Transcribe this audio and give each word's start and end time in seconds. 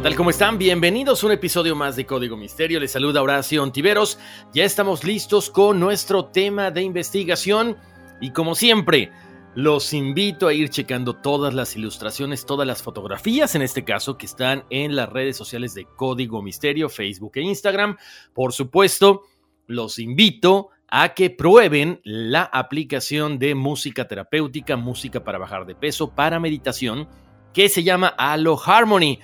¿Qué 0.00 0.04
tal? 0.04 0.16
¿Cómo 0.16 0.30
están? 0.30 0.56
Bienvenidos 0.56 1.22
a 1.22 1.26
un 1.26 1.32
episodio 1.32 1.76
más 1.76 1.94
de 1.94 2.06
Código 2.06 2.34
Misterio. 2.34 2.80
Les 2.80 2.90
saluda 2.90 3.20
Horacio 3.20 3.62
Ontiveros. 3.62 4.18
Ya 4.54 4.64
estamos 4.64 5.04
listos 5.04 5.50
con 5.50 5.78
nuestro 5.78 6.24
tema 6.24 6.70
de 6.70 6.80
investigación 6.80 7.76
y 8.18 8.30
como 8.30 8.54
siempre, 8.54 9.12
los 9.54 9.92
invito 9.92 10.48
a 10.48 10.54
ir 10.54 10.70
checando 10.70 11.16
todas 11.16 11.52
las 11.52 11.76
ilustraciones, 11.76 12.46
todas 12.46 12.66
las 12.66 12.82
fotografías 12.82 13.54
en 13.54 13.60
este 13.60 13.84
caso 13.84 14.16
que 14.16 14.24
están 14.24 14.64
en 14.70 14.96
las 14.96 15.10
redes 15.10 15.36
sociales 15.36 15.74
de 15.74 15.84
Código 15.84 16.40
Misterio, 16.40 16.88
Facebook 16.88 17.32
e 17.34 17.42
Instagram. 17.42 17.98
Por 18.32 18.54
supuesto, 18.54 19.24
los 19.66 19.98
invito 19.98 20.70
a 20.88 21.12
que 21.12 21.28
prueben 21.28 22.00
la 22.04 22.44
aplicación 22.44 23.38
de 23.38 23.54
música 23.54 24.08
terapéutica, 24.08 24.78
música 24.78 25.22
para 25.22 25.36
bajar 25.36 25.66
de 25.66 25.74
peso, 25.74 26.14
para 26.14 26.40
meditación, 26.40 27.06
que 27.52 27.68
se 27.68 27.82
llama 27.82 28.08
Alo 28.16 28.58
Harmony. 28.64 29.18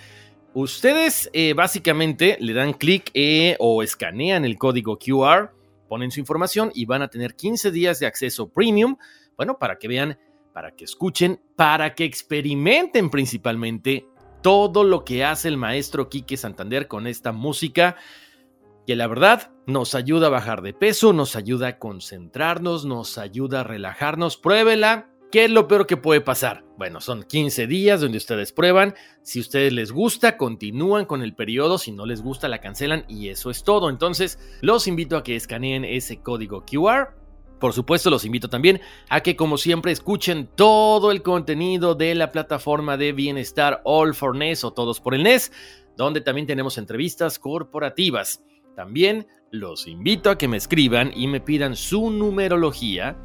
Ustedes 0.58 1.28
eh, 1.34 1.52
básicamente 1.52 2.38
le 2.40 2.54
dan 2.54 2.72
clic 2.72 3.10
eh, 3.12 3.56
o 3.58 3.82
escanean 3.82 4.46
el 4.46 4.56
código 4.56 4.98
QR, 4.98 5.50
ponen 5.86 6.10
su 6.10 6.18
información 6.18 6.72
y 6.74 6.86
van 6.86 7.02
a 7.02 7.08
tener 7.08 7.34
15 7.34 7.70
días 7.70 8.00
de 8.00 8.06
acceso 8.06 8.48
premium, 8.48 8.96
bueno, 9.36 9.58
para 9.58 9.76
que 9.76 9.86
vean, 9.86 10.18
para 10.54 10.74
que 10.74 10.84
escuchen, 10.84 11.42
para 11.56 11.94
que 11.94 12.06
experimenten 12.06 13.10
principalmente 13.10 14.06
todo 14.40 14.82
lo 14.82 15.04
que 15.04 15.26
hace 15.26 15.48
el 15.48 15.58
maestro 15.58 16.08
Quique 16.08 16.38
Santander 16.38 16.88
con 16.88 17.06
esta 17.06 17.32
música, 17.32 17.96
que 18.86 18.96
la 18.96 19.08
verdad 19.08 19.52
nos 19.66 19.94
ayuda 19.94 20.28
a 20.28 20.30
bajar 20.30 20.62
de 20.62 20.72
peso, 20.72 21.12
nos 21.12 21.36
ayuda 21.36 21.68
a 21.68 21.78
concentrarnos, 21.78 22.86
nos 22.86 23.18
ayuda 23.18 23.60
a 23.60 23.64
relajarnos. 23.64 24.38
Pruébela, 24.38 25.10
¿Qué 25.32 25.44
es 25.44 25.50
lo 25.50 25.66
peor 25.66 25.88
que 25.88 25.96
puede 25.96 26.20
pasar? 26.20 26.64
Bueno, 26.78 27.00
son 27.00 27.24
15 27.24 27.66
días 27.66 28.00
donde 28.00 28.18
ustedes 28.18 28.52
prueban. 28.52 28.94
Si 29.22 29.40
a 29.40 29.42
ustedes 29.42 29.72
les 29.72 29.90
gusta, 29.90 30.36
continúan 30.36 31.04
con 31.04 31.20
el 31.20 31.34
periodo. 31.34 31.78
Si 31.78 31.90
no 31.90 32.06
les 32.06 32.22
gusta, 32.22 32.46
la 32.46 32.60
cancelan 32.60 33.04
y 33.08 33.28
eso 33.28 33.50
es 33.50 33.64
todo. 33.64 33.90
Entonces, 33.90 34.38
los 34.60 34.86
invito 34.86 35.16
a 35.16 35.24
que 35.24 35.34
escaneen 35.34 35.84
ese 35.84 36.20
código 36.20 36.64
QR. 36.64 37.16
Por 37.58 37.72
supuesto, 37.72 38.08
los 38.08 38.24
invito 38.24 38.48
también 38.48 38.80
a 39.08 39.20
que, 39.20 39.34
como 39.34 39.58
siempre, 39.58 39.90
escuchen 39.90 40.48
todo 40.54 41.10
el 41.10 41.22
contenido 41.22 41.96
de 41.96 42.14
la 42.14 42.30
plataforma 42.30 42.96
de 42.96 43.12
bienestar 43.12 43.80
All 43.84 44.14
for 44.14 44.36
NES 44.36 44.62
o 44.62 44.72
Todos 44.72 45.00
por 45.00 45.14
el 45.14 45.24
NES, 45.24 45.50
donde 45.96 46.20
también 46.20 46.46
tenemos 46.46 46.78
entrevistas 46.78 47.40
corporativas. 47.40 48.44
También 48.76 49.26
los 49.50 49.88
invito 49.88 50.30
a 50.30 50.38
que 50.38 50.46
me 50.46 50.58
escriban 50.58 51.10
y 51.16 51.26
me 51.26 51.40
pidan 51.40 51.74
su 51.74 52.10
numerología 52.10 53.16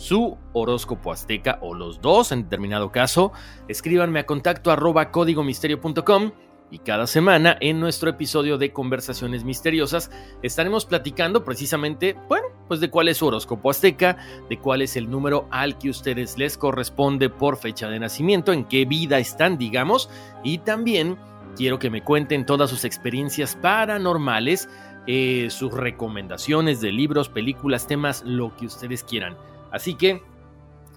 su 0.00 0.38
horóscopo 0.54 1.12
azteca 1.12 1.58
o 1.60 1.74
los 1.74 2.00
dos 2.00 2.32
en 2.32 2.44
determinado 2.44 2.90
caso, 2.90 3.32
escríbanme 3.68 4.20
a 4.20 4.26
contacto 4.26 4.70
arroba 4.70 5.10
códigomisterio.com 5.10 6.32
y 6.70 6.78
cada 6.78 7.06
semana 7.06 7.56
en 7.60 7.80
nuestro 7.80 8.08
episodio 8.08 8.56
de 8.56 8.72
Conversaciones 8.72 9.44
Misteriosas 9.44 10.10
estaremos 10.42 10.86
platicando 10.86 11.44
precisamente, 11.44 12.16
bueno, 12.28 12.46
pues 12.66 12.80
de 12.80 12.88
cuál 12.88 13.08
es 13.08 13.18
su 13.18 13.26
horóscopo 13.26 13.70
azteca, 13.70 14.16
de 14.48 14.58
cuál 14.58 14.80
es 14.80 14.96
el 14.96 15.10
número 15.10 15.46
al 15.50 15.76
que 15.76 15.90
ustedes 15.90 16.38
les 16.38 16.56
corresponde 16.56 17.28
por 17.28 17.58
fecha 17.58 17.88
de 17.90 17.98
nacimiento, 17.98 18.52
en 18.54 18.64
qué 18.64 18.86
vida 18.86 19.18
están, 19.18 19.58
digamos, 19.58 20.08
y 20.42 20.58
también 20.58 21.18
quiero 21.56 21.78
que 21.78 21.90
me 21.90 22.02
cuenten 22.02 22.46
todas 22.46 22.70
sus 22.70 22.86
experiencias 22.86 23.54
paranormales, 23.56 24.68
eh, 25.06 25.48
sus 25.50 25.74
recomendaciones 25.74 26.80
de 26.80 26.92
libros, 26.92 27.28
películas, 27.28 27.86
temas, 27.86 28.22
lo 28.24 28.56
que 28.56 28.66
ustedes 28.66 29.04
quieran. 29.04 29.36
Así 29.72 29.94
que, 29.94 30.22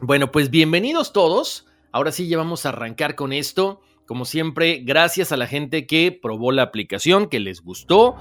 bueno, 0.01 0.31
pues 0.31 0.49
bienvenidos 0.49 1.13
todos. 1.13 1.67
Ahora 1.91 2.11
sí 2.11 2.27
ya 2.27 2.37
vamos 2.37 2.65
a 2.65 2.69
arrancar 2.69 3.15
con 3.15 3.33
esto. 3.33 3.81
Como 4.05 4.25
siempre, 4.25 4.81
gracias 4.83 5.31
a 5.31 5.37
la 5.37 5.47
gente 5.47 5.87
que 5.87 6.11
probó 6.11 6.51
la 6.51 6.63
aplicación, 6.63 7.29
que 7.29 7.39
les 7.39 7.61
gustó, 7.61 8.15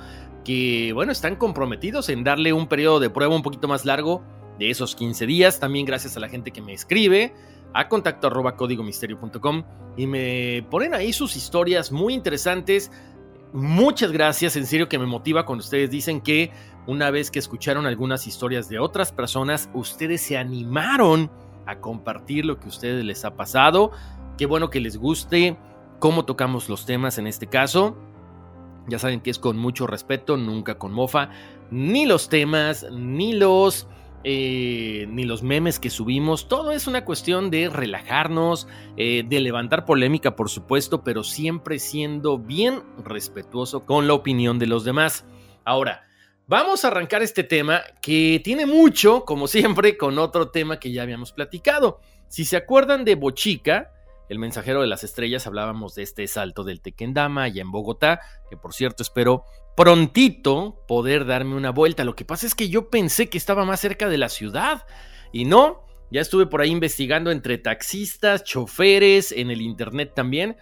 que, 0.44 0.92
bueno, 0.92 1.10
están 1.10 1.36
comprometidos 1.36 2.08
en 2.08 2.22
darle 2.22 2.52
un 2.52 2.68
periodo 2.68 3.00
de 3.00 3.10
prueba 3.10 3.34
un 3.34 3.42
poquito 3.42 3.66
más 3.66 3.84
largo 3.84 4.22
de 4.58 4.70
esos 4.70 4.94
15 4.94 5.26
días. 5.26 5.58
También 5.58 5.86
gracias 5.86 6.16
a 6.16 6.20
la 6.20 6.28
gente 6.28 6.52
que 6.52 6.62
me 6.62 6.72
escribe 6.72 7.32
a 7.74 7.88
contacto 7.88 8.26
arroba 8.26 8.56
códigomisterio.com 8.56 9.64
y 9.96 10.06
me 10.06 10.66
ponen 10.70 10.94
ahí 10.94 11.12
sus 11.12 11.36
historias 11.36 11.90
muy 11.90 12.14
interesantes. 12.14 12.90
Muchas 13.52 14.12
gracias, 14.12 14.56
en 14.56 14.66
serio 14.66 14.88
que 14.88 14.98
me 14.98 15.04
motiva 15.04 15.44
cuando 15.44 15.62
ustedes 15.62 15.90
dicen 15.90 16.22
que 16.22 16.50
una 16.86 17.10
vez 17.10 17.30
que 17.30 17.38
escucharon 17.38 17.84
algunas 17.84 18.26
historias 18.26 18.68
de 18.70 18.78
otras 18.78 19.12
personas, 19.12 19.68
ustedes 19.74 20.22
se 20.22 20.38
animaron 20.38 21.30
a 21.66 21.78
compartir 21.78 22.46
lo 22.46 22.58
que 22.58 22.64
a 22.64 22.68
ustedes 22.68 23.04
les 23.04 23.26
ha 23.26 23.36
pasado. 23.36 23.90
Qué 24.38 24.46
bueno 24.46 24.70
que 24.70 24.80
les 24.80 24.96
guste 24.96 25.58
cómo 25.98 26.24
tocamos 26.24 26.70
los 26.70 26.86
temas 26.86 27.18
en 27.18 27.26
este 27.26 27.46
caso. 27.46 27.96
Ya 28.88 28.98
saben 28.98 29.20
que 29.20 29.30
es 29.30 29.38
con 29.38 29.58
mucho 29.58 29.86
respeto, 29.86 30.38
nunca 30.38 30.78
con 30.78 30.92
mofa. 30.92 31.28
Ni 31.70 32.06
los 32.06 32.30
temas, 32.30 32.86
ni 32.90 33.34
los, 33.34 33.86
eh, 34.24 35.06
ni 35.08 35.24
los 35.24 35.42
memes 35.42 35.78
que 35.78 35.90
subimos. 35.90 36.48
Todo 36.48 36.72
es 36.72 36.86
una 36.86 37.04
cuestión 37.04 37.50
de 37.50 37.68
relajarnos, 37.68 38.68
eh, 38.96 39.24
de 39.26 39.40
levantar 39.40 39.84
polémica, 39.84 40.36
por 40.36 40.48
supuesto, 40.48 41.02
pero 41.02 41.24
siempre 41.24 41.78
siendo 41.78 42.38
bien 42.38 42.82
respetuoso 43.04 43.84
con 43.84 44.06
la 44.06 44.14
opinión 44.14 44.58
de 44.58 44.66
los 44.66 44.84
demás. 44.84 45.24
Ahora, 45.64 46.06
Vamos 46.48 46.84
a 46.84 46.88
arrancar 46.88 47.22
este 47.22 47.44
tema 47.44 47.82
que 48.02 48.40
tiene 48.44 48.66
mucho, 48.66 49.24
como 49.24 49.46
siempre, 49.46 49.96
con 49.96 50.19
otro 50.19 50.50
tema 50.50 50.78
que 50.78 50.92
ya 50.92 51.02
habíamos 51.02 51.32
platicado. 51.32 52.00
Si 52.28 52.44
se 52.44 52.56
acuerdan 52.56 53.04
de 53.04 53.14
Bochica, 53.14 53.92
el 54.28 54.38
mensajero 54.38 54.80
de 54.80 54.86
las 54.86 55.04
estrellas, 55.04 55.46
hablábamos 55.46 55.94
de 55.94 56.02
este 56.02 56.26
salto 56.26 56.64
del 56.64 56.80
Tequendama 56.80 57.44
allá 57.44 57.62
en 57.62 57.70
Bogotá, 57.70 58.20
que 58.50 58.56
por 58.56 58.75
cierto 58.75 59.02
espero 59.02 59.44
prontito 59.76 60.84
poder 60.86 61.24
darme 61.26 61.54
una 61.54 61.70
vuelta. 61.70 62.04
Lo 62.04 62.14
que 62.14 62.24
pasa 62.24 62.46
es 62.46 62.54
que 62.54 62.69
yo 62.69 62.90
pensé 62.90 63.28
que 63.28 63.38
estaba 63.38 63.64
más 63.64 63.80
cerca 63.80 64.08
de 64.08 64.19
la 64.19 64.28
ciudad 64.28 64.84
y 65.32 65.44
no, 65.44 65.86
ya 66.10 66.20
estuve 66.20 66.46
por 66.46 66.60
ahí 66.60 66.70
investigando 66.70 67.30
entre 67.30 67.56
taxistas, 67.58 68.44
choferes, 68.44 69.32
en 69.32 69.50
el 69.50 69.62
internet 69.62 70.12
también. 70.14 70.56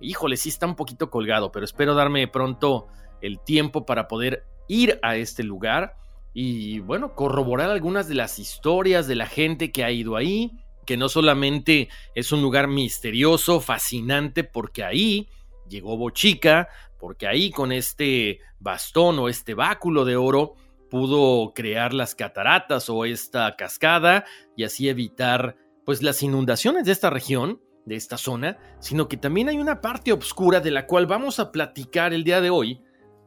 Híjole, 0.00 0.36
sí 0.36 0.48
está 0.48 0.66
un 0.66 0.76
poquito 0.76 1.10
colgado, 1.10 1.50
pero 1.50 1.64
espero 1.64 1.94
darme 1.94 2.28
pronto 2.28 2.86
el 3.20 3.40
tiempo 3.40 3.84
para 3.84 4.06
poder 4.08 4.46
ir 4.68 4.98
a 5.02 5.16
este 5.16 5.42
lugar 5.42 5.96
y 6.34 6.80
bueno, 6.80 7.14
corroborar 7.14 7.70
algunas 7.70 8.08
de 8.08 8.14
las 8.14 8.38
historias 8.38 9.06
de 9.06 9.16
la 9.16 9.26
gente 9.26 9.70
que 9.70 9.84
ha 9.84 9.90
ido 9.90 10.16
ahí. 10.16 10.52
que 10.84 10.96
no 10.96 11.08
solamente 11.08 11.88
es 12.16 12.32
un 12.32 12.42
lugar 12.42 12.66
misterioso, 12.66 13.60
fascinante, 13.60 14.42
porque 14.42 14.82
ahí 14.82 15.28
llegó 15.68 15.96
Bochica, 15.96 16.68
porque 17.02 17.26
ahí 17.26 17.50
con 17.50 17.72
este 17.72 18.38
bastón 18.60 19.18
o 19.18 19.28
este 19.28 19.54
báculo 19.54 20.04
de 20.04 20.14
oro 20.14 20.54
pudo 20.88 21.52
crear 21.52 21.92
las 21.92 22.14
cataratas 22.14 22.88
o 22.88 23.04
esta 23.04 23.56
cascada 23.56 24.24
y 24.56 24.62
así 24.62 24.88
evitar 24.88 25.56
pues 25.84 26.00
las 26.00 26.22
inundaciones 26.22 26.84
de 26.84 26.92
esta 26.92 27.10
región, 27.10 27.60
de 27.86 27.96
esta 27.96 28.18
zona, 28.18 28.56
sino 28.78 29.08
que 29.08 29.16
también 29.16 29.48
hay 29.48 29.58
una 29.58 29.80
parte 29.80 30.12
oscura 30.12 30.60
de 30.60 30.70
la 30.70 30.86
cual 30.86 31.06
vamos 31.08 31.40
a 31.40 31.50
platicar 31.50 32.14
el 32.14 32.22
día 32.22 32.40
de 32.40 32.50
hoy, 32.50 32.80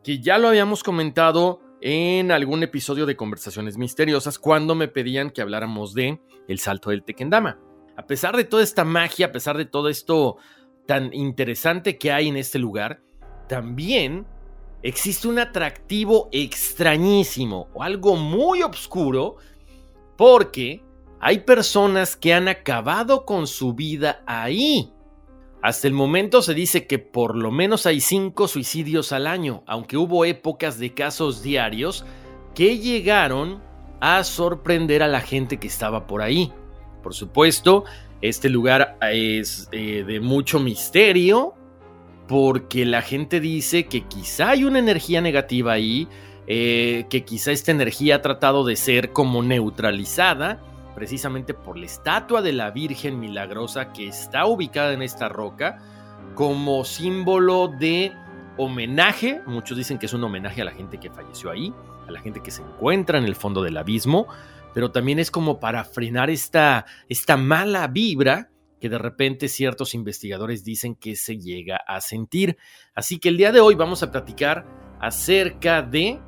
que 0.06 0.22
ya 0.22 0.38
lo 0.38 0.48
habíamos 0.48 0.81
comentado 0.81 1.60
en 1.81 2.31
algún 2.31 2.63
episodio 2.63 3.06
de 3.06 3.18
Conversaciones 3.18 3.77
Misteriosas 3.77 4.39
cuando 4.39 4.74
me 4.75 4.88
pedían 4.88 5.31
que 5.31 5.42
habláramos 5.42 5.94
de 5.94 6.22
el 6.48 6.60
salto 6.60 6.92
del 6.92 7.04
Tequendama. 7.04 7.60
A 7.98 8.07
pesar 8.07 8.38
de 8.38 8.45
toda 8.45 8.63
esta 8.63 8.86
magia, 8.86 9.25
a 9.25 9.31
pesar 9.33 9.57
de 9.57 9.66
todo 9.66 9.89
esto 9.89 10.38
tan 10.88 11.13
interesante 11.13 11.98
que 11.98 12.13
hay 12.13 12.30
en 12.30 12.38
este 12.38 12.57
lugar, 12.57 13.01
también 13.47 14.25
existe 14.81 15.27
un 15.27 15.39
atractivo 15.39 16.30
extrañísimo 16.31 17.69
o 17.74 17.81
algo 17.81 18.15
muy 18.15 18.62
oscuro 18.62 19.38
porque 20.15 20.83
hay 21.19 21.39
personas 21.39 22.15
que 22.15 22.33
han 22.33 22.47
acabado 22.47 23.25
con 23.25 23.47
su 23.47 23.74
vida 23.74 24.21
ahí. 24.27 24.92
Hasta 25.62 25.88
el 25.88 25.94
momento 25.94 26.44
se 26.44 26.53
dice 26.53 26.86
que 26.86 27.00
por 27.00 27.36
lo 27.36 27.50
menos 27.50 27.88
hay 27.88 28.00
cinco 28.00 28.47
suicidios 28.47 29.12
al 29.12 29.25
año, 29.25 29.63
aunque 29.65 29.98
hubo 29.98 30.24
épocas 30.24 30.77
de 30.77 30.94
casos 30.94 31.41
diarios 31.41 32.06
que 32.53 32.77
llegaron 32.77 33.63
a 34.00 34.24
sorprender 34.24 35.01
a 35.01 35.07
la 35.07 35.21
gente 35.21 35.57
que 35.57 35.68
estaba 35.68 36.06
por 36.06 36.21
ahí. 36.21 36.53
Por 37.01 37.15
supuesto, 37.15 37.86
este 38.21 38.50
lugar 38.50 38.98
es 39.12 39.68
eh, 39.71 40.03
de 40.06 40.19
mucho 40.19 40.59
misterio 40.59 41.56
porque 42.27 42.86
la 42.86 43.01
gente 43.01 43.39
dice 43.39 43.86
que 43.86 44.01
quizá 44.01 44.51
hay 44.51 44.63
una 44.63 44.80
energía 44.80 45.22
negativa 45.22 45.74
ahí, 45.74 46.07
eh, 46.48 47.06
que 47.10 47.24
quizá 47.24 47.51
esta 47.51 47.72
energía 47.72 48.16
ha 48.16 48.22
tratado 48.22 48.66
de 48.66 48.75
ser 48.75 49.12
como 49.12 49.44
neutralizada 49.44 50.62
precisamente 50.95 51.54
por 51.54 51.77
la 51.77 51.86
estatua 51.86 52.42
de 52.42 52.54
la 52.54 52.72
Virgen 52.72 53.19
Milagrosa 53.19 53.92
que 53.92 54.07
está 54.07 54.45
ubicada 54.45 54.94
en 54.94 55.01
esta 55.01 55.27
roca 55.27 55.77
como 56.33 56.86
símbolo 56.86 57.68
de 57.68 58.13
homenaje, 58.57 59.42
muchos 59.45 59.77
dicen 59.77 60.00
que 60.00 60.06
es 60.06 60.13
un 60.13 60.24
homenaje 60.24 60.62
a 60.62 60.66
la 60.66 60.72
gente 60.72 60.98
que 60.98 61.10
falleció 61.10 61.51
ahí, 61.51 61.74
a 62.07 62.12
la 62.12 62.22
gente 62.22 62.42
que 62.42 62.51
se 62.51 62.62
encuentra 62.62 63.18
en 63.18 63.25
el 63.25 63.36
fondo 63.36 63.62
del 63.62 63.77
abismo, 63.77 64.27
pero 64.74 64.92
también 64.92 65.19
es 65.19 65.31
como 65.31 65.60
para 65.60 65.83
frenar 65.83 66.30
esta, 66.30 66.86
esta 67.10 67.38
mala 67.38 67.88
vibra 67.88 68.50
que 68.85 68.89
de 68.89 68.99
repente 68.99 69.47
ciertos 69.47 69.95
investigadores 69.95 70.63
dicen 70.63 70.93
que 70.93 71.15
se 71.15 71.39
llega 71.39 71.77
a 71.87 72.01
sentir. 72.01 72.55
Así 72.93 73.17
que 73.17 73.29
el 73.29 73.37
día 73.37 73.51
de 73.51 73.59
hoy 73.59 73.73
vamos 73.73 74.03
a 74.03 74.11
platicar 74.11 74.63
acerca 75.01 75.81
de 75.81 76.19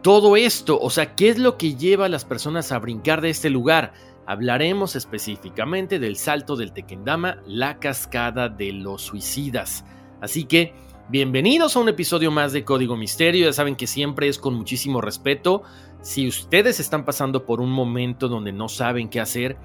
todo 0.00 0.34
esto, 0.34 0.80
o 0.80 0.88
sea, 0.88 1.14
qué 1.14 1.28
es 1.28 1.38
lo 1.38 1.58
que 1.58 1.74
lleva 1.74 2.06
a 2.06 2.08
las 2.08 2.24
personas 2.24 2.72
a 2.72 2.78
brincar 2.78 3.20
de 3.20 3.28
este 3.28 3.50
lugar. 3.50 3.92
Hablaremos 4.26 4.96
específicamente 4.96 5.98
del 5.98 6.16
salto 6.16 6.56
del 6.56 6.72
Tequendama, 6.72 7.42
la 7.46 7.78
cascada 7.78 8.48
de 8.48 8.72
los 8.72 9.02
suicidas. 9.02 9.84
Así 10.22 10.44
que, 10.44 10.72
bienvenidos 11.10 11.76
a 11.76 11.80
un 11.80 11.90
episodio 11.90 12.30
más 12.30 12.54
de 12.54 12.64
Código 12.64 12.96
Misterio. 12.96 13.44
Ya 13.44 13.52
saben 13.52 13.76
que 13.76 13.86
siempre 13.86 14.26
es 14.26 14.38
con 14.38 14.54
muchísimo 14.54 15.02
respeto. 15.02 15.64
Si 16.00 16.26
ustedes 16.26 16.80
están 16.80 17.04
pasando 17.04 17.44
por 17.44 17.60
un 17.60 17.70
momento 17.70 18.28
donde 18.28 18.52
no 18.52 18.70
saben 18.70 19.10
qué 19.10 19.20
hacer, 19.20 19.58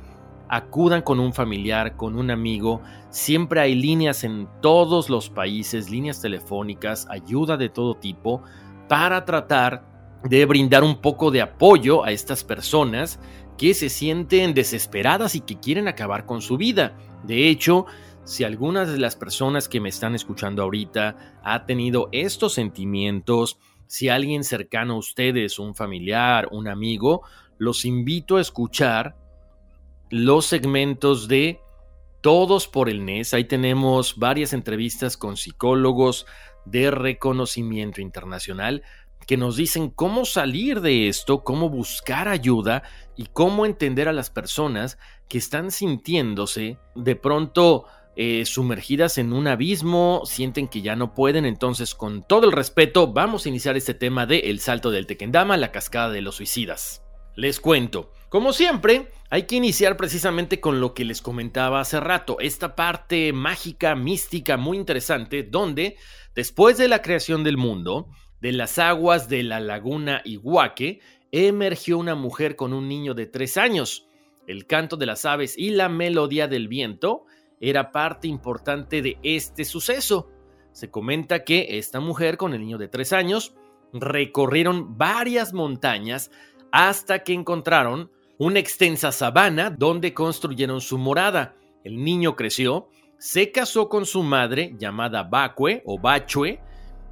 acudan 0.50 1.02
con 1.02 1.20
un 1.20 1.34
familiar, 1.34 1.96
con 1.96 2.18
un 2.18 2.32
amigo. 2.32 2.82
Siempre 3.10 3.62
hay 3.62 3.76
líneas 3.76 4.24
en 4.24 4.48
todos 4.62 5.10
los 5.10 5.30
países, 5.30 5.90
líneas 5.90 6.22
telefónicas, 6.22 7.08
ayuda 7.10 7.58
de 7.58 7.70
todo 7.70 7.96
tipo 7.96 8.44
para 8.88 9.26
tratar 9.26 9.86
de 10.24 10.46
brindar 10.46 10.84
un 10.84 11.02
poco 11.02 11.32
de 11.32 11.42
apoyo 11.42 12.04
a 12.04 12.12
estas 12.12 12.44
personas 12.44 13.20
que 13.58 13.74
se 13.74 13.90
sienten 13.90 14.54
desesperadas 14.54 15.36
y 15.36 15.42
que 15.42 15.60
quieren 15.60 15.88
acabar 15.88 16.26
con 16.26 16.42
su 16.42 16.58
vida. 16.58 16.98
De 17.24 17.48
hecho, 17.48 17.86
si 18.24 18.44
algunas 18.44 18.92
de 18.92 18.98
las 18.98 19.16
personas 19.16 19.70
que 19.70 19.80
me 19.80 19.90
están 19.90 20.16
escuchando 20.16 20.64
ahorita 20.64 21.40
ha 21.44 21.66
tenido 21.66 22.10
estos 22.12 22.54
sentimientos, 22.54 23.60
si 23.88 24.10
alguien 24.10 24.44
cercano 24.44 24.96
a 24.96 24.98
ustedes, 24.98 25.60
un 25.60 25.76
familiar, 25.76 26.50
un 26.52 26.68
amigo, 26.68 27.22
los 27.58 27.86
invito 27.86 28.38
a 28.38 28.42
escuchar 28.42 29.16
los 30.10 30.46
segmentos 30.46 31.28
de 31.28 31.60
Todos 32.22 32.68
por 32.68 32.90
el 32.90 33.06
NES. 33.06 33.34
Ahí 33.34 33.46
tenemos 33.46 34.18
varias 34.18 34.54
entrevistas 34.54 35.16
con 35.18 35.38
psicólogos 35.38 36.26
de 36.66 36.90
reconocimiento 36.90 38.02
internacional 38.02 38.82
que 39.28 39.38
nos 39.38 39.56
dicen 39.56 39.90
cómo 39.90 40.26
salir 40.26 40.82
de 40.82 41.08
esto, 41.08 41.44
cómo 41.44 41.70
buscar 41.70 42.28
ayuda 42.28 42.84
y 43.16 43.26
cómo 43.28 43.66
entender 43.66 44.08
a 44.08 44.14
las 44.14 44.30
personas 44.30 44.98
que 45.28 45.38
están 45.38 45.72
sintiéndose 45.72 46.78
de 46.96 47.16
pronto 47.16 47.86
eh, 48.16 48.46
sumergidas 48.46 49.18
en 49.18 49.34
un 49.34 49.48
abismo, 49.48 50.22
sienten 50.26 50.68
que 50.68 50.82
ya 50.82 50.96
no 50.96 51.14
pueden, 51.14 51.46
entonces 51.46 51.96
con 51.96 52.24
todo 52.24 52.46
el 52.46 52.54
respeto 52.54 53.12
vamos 53.12 53.46
a 53.46 53.50
iniciar 53.50 53.76
este 53.76 53.94
tema 53.94 54.26
de 54.26 54.40
El 54.40 54.60
Salto 54.60 54.92
del 54.92 55.08
Tequendama, 55.08 55.58
la 55.58 55.72
cascada 55.72 56.12
de 56.12 56.22
los 56.22 56.36
suicidas. 56.36 57.04
Les 57.36 57.60
cuento, 57.60 58.14
como 58.30 58.54
siempre, 58.54 59.12
hay 59.30 59.44
que 59.44 59.56
iniciar 59.56 59.98
precisamente 59.98 60.60
con 60.60 60.80
lo 60.80 60.94
que 60.94 61.06
les 61.06 61.22
comentaba 61.22 61.80
hace 61.80 62.00
rato, 62.00 62.38
esta 62.40 62.76
parte 62.76 63.34
mágica, 63.34 63.96
mística, 63.96 64.58
muy 64.58 64.78
interesante, 64.78 65.44
donde 65.44 65.98
después 66.36 66.78
de 66.78 66.88
la 66.88 67.02
creación 67.02 67.44
del 67.44 67.58
mundo, 67.58 68.08
de 68.42 68.52
las 68.52 68.78
aguas 68.78 69.30
de 69.30 69.44
la 69.44 69.60
laguna 69.60 70.22
Iguaque, 70.26 71.00
emergió 71.32 71.98
una 71.98 72.16
mujer 72.16 72.56
con 72.56 72.74
un 72.74 72.88
niño 72.88 73.14
de 73.14 73.26
tres 73.26 73.58
años. 73.58 74.08
El 74.48 74.68
canto 74.68 74.96
de 74.98 75.06
las 75.06 75.26
aves 75.26 75.58
y 75.58 75.72
la 75.72 75.90
melodía 75.90 76.48
del 76.48 76.68
viento 76.68 77.26
era 77.60 77.92
parte 77.92 78.28
importante 78.28 79.02
de 79.02 79.18
este 79.24 79.66
suceso. 79.66 80.30
Se 80.72 80.92
comenta 80.92 81.44
que 81.44 81.78
esta 81.78 82.00
mujer 82.00 82.38
con 82.38 82.54
el 82.54 82.62
niño 82.62 82.78
de 82.78 82.88
tres 82.88 83.14
años 83.14 83.56
recorrieron 83.92 84.98
varias 84.98 85.54
montañas 85.54 86.32
hasta 86.72 87.20
que 87.24 87.34
encontraron 87.34 88.12
una 88.38 88.60
extensa 88.60 89.12
sabana 89.12 89.70
donde 89.70 90.14
construyeron 90.14 90.82
su 90.82 90.98
morada. 90.98 91.56
El 91.84 92.04
niño 92.04 92.36
creció, 92.36 92.90
se 93.18 93.52
casó 93.52 93.90
con 93.90 94.06
su 94.06 94.24
madre 94.24 94.76
llamada 94.78 95.24
Bacue 95.24 95.82
o 95.86 96.00
Bachue, 96.00 96.60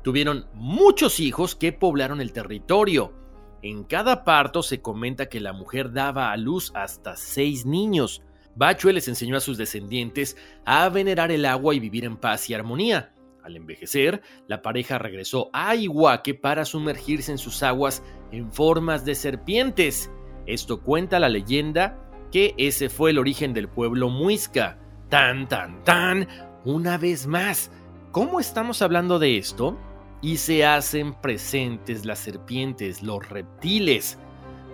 tuvieron 0.03 0.47
muchos 0.53 1.19
hijos 1.19 1.55
que 1.55 1.71
poblaron 1.71 2.19
el 2.21 2.33
territorio. 2.33 3.13
En 3.61 3.85
cada 3.85 4.25
parto 4.25 4.61
se 4.61 4.81
comenta 4.81 5.29
que 5.29 5.39
la 5.39 5.53
mujer 5.53 5.93
daba 5.93 6.31
a 6.31 6.37
luz 6.37 6.71
hasta 6.75 7.15
seis 7.15 7.65
niños. 7.65 8.21
Bachue 8.55 8.91
les 8.91 9.07
enseñó 9.07 9.37
a 9.37 9.41
sus 9.41 9.57
descendientes 9.57 10.35
a 10.65 10.89
venerar 10.89 11.31
el 11.31 11.45
agua 11.45 11.73
y 11.73 11.79
vivir 11.79 12.03
en 12.03 12.17
paz 12.17 12.49
y 12.49 12.53
armonía. 12.53 13.13
Al 13.41 13.55
envejecer, 13.55 14.21
la 14.47 14.61
pareja 14.61 14.97
regresó 14.97 15.49
a 15.53 15.75
Iguaque 15.75 16.33
para 16.33 16.65
sumergirse 16.65 17.31
en 17.31 17.37
sus 17.37 17.63
aguas 17.63 18.03
en 18.31 18.51
formas 18.51 19.05
de 19.05 19.15
serpientes. 19.15 20.09
Esto 20.45 20.81
cuenta 20.81 21.19
la 21.19 21.29
leyenda 21.29 21.97
que 22.31 22.53
ese 22.57 22.89
fue 22.89 23.11
el 23.11 23.19
origen 23.19 23.53
del 23.53 23.67
pueblo 23.69 24.09
muisca. 24.09 24.77
Tan, 25.09 25.47
tan, 25.47 25.83
tan. 25.83 26.27
Una 26.65 26.97
vez 26.97 27.27
más, 27.27 27.71
¿cómo 28.11 28.39
estamos 28.39 28.81
hablando 28.81 29.19
de 29.19 29.37
esto? 29.37 29.77
Y 30.21 30.37
se 30.37 30.65
hacen 30.65 31.13
presentes 31.13 32.05
las 32.05 32.19
serpientes, 32.19 33.03
los 33.03 33.27
reptiles. 33.29 34.17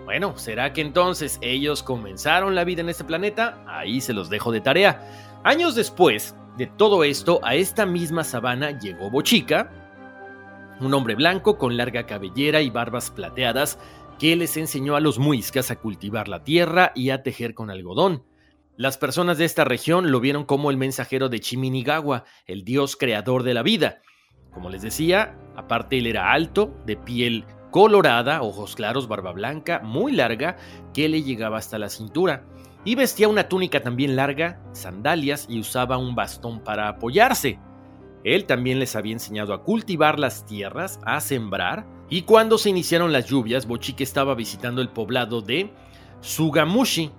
Bueno, 0.04 0.36
¿será 0.38 0.72
que 0.72 0.80
entonces 0.80 1.38
ellos 1.42 1.82
comenzaron 1.82 2.54
la 2.54 2.64
vida 2.64 2.80
en 2.80 2.88
este 2.88 3.04
planeta? 3.04 3.62
Ahí 3.66 4.00
se 4.00 4.12
los 4.12 4.30
dejo 4.30 4.50
de 4.50 4.60
tarea. 4.60 5.38
Años 5.44 5.74
después 5.74 6.34
de 6.56 6.66
todo 6.66 7.04
esto, 7.04 7.40
a 7.42 7.54
esta 7.54 7.86
misma 7.86 8.24
sabana 8.24 8.78
llegó 8.78 9.10
Bochica, 9.10 9.70
un 10.80 10.94
hombre 10.94 11.14
blanco 11.14 11.58
con 11.58 11.76
larga 11.76 12.06
cabellera 12.06 12.62
y 12.62 12.70
barbas 12.70 13.10
plateadas 13.10 13.78
que 14.20 14.36
les 14.36 14.58
enseñó 14.58 14.96
a 14.96 15.00
los 15.00 15.18
muiscas 15.18 15.70
a 15.70 15.76
cultivar 15.76 16.28
la 16.28 16.44
tierra 16.44 16.92
y 16.94 17.08
a 17.08 17.22
tejer 17.22 17.54
con 17.54 17.70
algodón. 17.70 18.22
Las 18.76 18.98
personas 18.98 19.38
de 19.38 19.46
esta 19.46 19.64
región 19.64 20.12
lo 20.12 20.20
vieron 20.20 20.44
como 20.44 20.70
el 20.70 20.76
mensajero 20.76 21.30
de 21.30 21.40
Chiminigawa, 21.40 22.24
el 22.44 22.62
dios 22.62 22.96
creador 22.96 23.44
de 23.44 23.54
la 23.54 23.62
vida. 23.62 24.02
Como 24.52 24.68
les 24.68 24.82
decía, 24.82 25.38
aparte 25.56 25.96
él 25.96 26.06
era 26.06 26.32
alto, 26.32 26.76
de 26.84 26.98
piel 26.98 27.46
colorada, 27.70 28.42
ojos 28.42 28.76
claros, 28.76 29.08
barba 29.08 29.32
blanca, 29.32 29.80
muy 29.82 30.12
larga, 30.12 30.58
que 30.92 31.08
le 31.08 31.22
llegaba 31.22 31.56
hasta 31.56 31.78
la 31.78 31.88
cintura. 31.88 32.44
Y 32.84 32.96
vestía 32.96 33.26
una 33.26 33.48
túnica 33.48 33.80
también 33.80 34.16
larga, 34.16 34.60
sandalias 34.72 35.46
y 35.48 35.60
usaba 35.60 35.96
un 35.96 36.14
bastón 36.14 36.62
para 36.62 36.88
apoyarse. 36.88 37.58
Él 38.24 38.44
también 38.44 38.78
les 38.78 38.96
había 38.96 39.12
enseñado 39.12 39.54
a 39.54 39.62
cultivar 39.62 40.18
las 40.18 40.44
tierras, 40.44 41.00
a 41.04 41.20
sembrar, 41.20 41.86
y 42.08 42.22
cuando 42.22 42.58
se 42.58 42.70
iniciaron 42.70 43.12
las 43.12 43.26
lluvias, 43.26 43.66
Bochique 43.66 44.04
estaba 44.04 44.34
visitando 44.34 44.82
el 44.82 44.88
poblado 44.88 45.40
de 45.40 45.72
Sugamushi, 46.20 47.12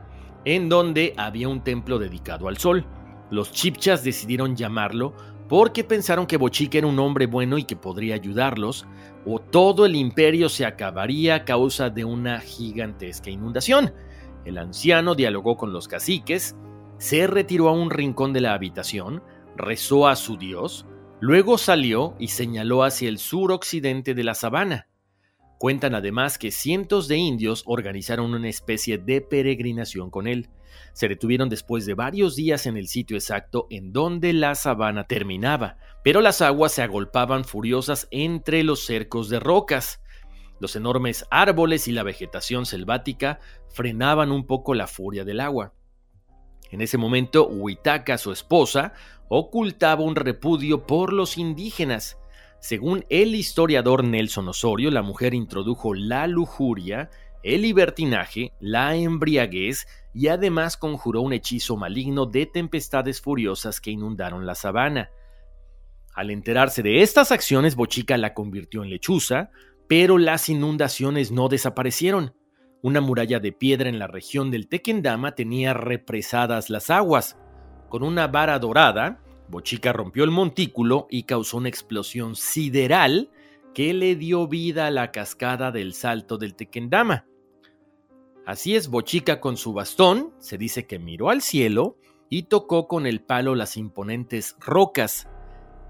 en 0.45 0.69
donde 0.69 1.13
había 1.17 1.47
un 1.47 1.63
templo 1.63 1.97
dedicado 1.97 2.47
al 2.47 2.57
sol. 2.57 2.85
Los 3.29 3.51
chipchas 3.51 4.03
decidieron 4.03 4.55
llamarlo 4.55 5.13
porque 5.47 5.83
pensaron 5.83 6.27
que 6.27 6.37
Bochica 6.37 6.77
era 6.77 6.87
un 6.87 6.99
hombre 6.99 7.25
bueno 7.25 7.57
y 7.57 7.63
que 7.63 7.75
podría 7.75 8.15
ayudarlos, 8.15 8.85
o 9.25 9.39
todo 9.39 9.85
el 9.85 9.95
imperio 9.95 10.49
se 10.49 10.65
acabaría 10.65 11.35
a 11.35 11.45
causa 11.45 11.89
de 11.89 12.05
una 12.05 12.39
gigantesca 12.39 13.29
inundación. 13.29 13.93
El 14.45 14.57
anciano 14.57 15.13
dialogó 15.13 15.57
con 15.57 15.73
los 15.73 15.87
caciques, 15.87 16.55
se 16.97 17.27
retiró 17.27 17.67
a 17.67 17.73
un 17.73 17.89
rincón 17.89 18.31
de 18.33 18.41
la 18.41 18.53
habitación, 18.53 19.21
rezó 19.57 20.07
a 20.07 20.15
su 20.15 20.37
dios, 20.37 20.85
luego 21.21 21.59
salió 21.59 22.15
y 22.19 22.29
señaló 22.29 22.83
hacia 22.83 23.07
el 23.07 23.19
sur 23.19 23.51
occidente 23.51 24.13
de 24.13 24.23
la 24.23 24.33
sabana. 24.33 24.87
Cuentan 25.59 25.93
además 25.93 26.39
que 26.39 26.49
cientos 26.49 27.07
de 27.07 27.17
indios 27.17 27.61
organizaron 27.67 28.33
una 28.33 28.49
especie 28.49 28.97
de 28.97 29.21
peregrinación 29.21 30.09
con 30.09 30.27
él. 30.27 30.49
Se 30.93 31.07
detuvieron 31.07 31.47
después 31.47 31.85
de 31.85 31.93
varios 31.93 32.35
días 32.35 32.65
en 32.65 32.75
el 32.75 32.87
sitio 32.87 33.15
exacto 33.15 33.67
en 33.69 33.93
donde 33.93 34.33
la 34.33 34.55
sabana 34.55 35.05
terminaba, 35.05 35.77
pero 36.03 36.19
las 36.21 36.41
aguas 36.41 36.71
se 36.71 36.81
agolpaban 36.81 37.45
furiosas 37.45 38.07
entre 38.09 38.63
los 38.63 38.83
cercos 38.83 39.29
de 39.29 39.39
rocas. 39.39 40.01
Los 40.59 40.75
enormes 40.75 41.27
árboles 41.29 41.87
y 41.87 41.91
la 41.91 42.01
vegetación 42.01 42.65
selvática 42.65 43.39
frenaban 43.69 44.31
un 44.31 44.47
poco 44.47 44.73
la 44.73 44.87
furia 44.87 45.23
del 45.23 45.39
agua. 45.39 45.75
En 46.71 46.81
ese 46.81 46.97
momento, 46.97 47.47
Huitaca, 47.47 48.17
su 48.17 48.31
esposa, 48.31 48.93
ocultaba 49.27 50.03
un 50.03 50.15
repudio 50.15 50.87
por 50.87 51.13
los 51.13 51.37
indígenas. 51.37 52.17
Según 52.59 53.05
el 53.09 53.35
historiador 53.35 54.03
Nelson 54.03 54.47
Osorio, 54.47 54.89
la 54.89 55.01
mujer 55.01 55.33
introdujo 55.33 55.93
la 55.93 56.27
lujuria, 56.27 57.09
el 57.43 57.63
libertinaje, 57.63 58.53
la 58.59 58.95
embriaguez 58.95 59.87
y 60.13 60.27
además 60.27 60.77
conjuró 60.77 61.21
un 61.21 61.33
hechizo 61.33 61.75
maligno 61.75 62.25
de 62.25 62.45
tempestades 62.45 63.21
furiosas 63.21 63.81
que 63.81 63.91
inundaron 63.91 64.45
la 64.45 64.55
sabana. 64.55 65.09
Al 66.13 66.29
enterarse 66.29 66.83
de 66.83 67.01
estas 67.01 67.31
acciones, 67.31 67.75
Bochica 67.75 68.17
la 68.17 68.33
convirtió 68.33 68.83
en 68.83 68.89
lechuza, 68.89 69.49
pero 69.87 70.17
las 70.17 70.49
inundaciones 70.49 71.31
no 71.31 71.49
desaparecieron. 71.49 72.33
Una 72.83 72.99
muralla 72.99 73.39
de 73.39 73.51
piedra 73.51 73.89
en 73.89 73.99
la 73.99 74.07
región 74.07 74.49
del 74.49 74.67
Tequendama 74.67 75.35
tenía 75.35 75.73
represadas 75.73 76.69
las 76.69 76.89
aguas. 76.89 77.37
Con 77.89 78.01
una 78.03 78.27
vara 78.27 78.57
dorada, 78.57 79.21
Bochica 79.49 79.93
rompió 79.93 80.23
el 80.23 80.31
montículo 80.31 81.07
y 81.09 81.23
causó 81.23 81.57
una 81.57 81.69
explosión 81.69 82.35
sideral 82.35 83.29
que 83.73 83.93
le 83.93 84.15
dio 84.15 84.47
vida 84.47 84.87
a 84.87 84.91
la 84.91 85.11
cascada 85.11 85.71
del 85.71 85.93
salto 85.93 86.37
del 86.37 86.55
Tequendama. 86.55 87.25
Así 88.45 88.75
es, 88.75 88.87
Bochica 88.87 89.39
con 89.39 89.57
su 89.57 89.73
bastón, 89.73 90.33
se 90.39 90.57
dice 90.57 90.87
que 90.87 90.97
miró 90.97 91.29
al 91.29 91.41
cielo 91.41 91.97
y 92.29 92.43
tocó 92.43 92.87
con 92.87 93.05
el 93.05 93.21
palo 93.21 93.53
las 93.53 93.77
imponentes 93.77 94.55
rocas. 94.59 95.27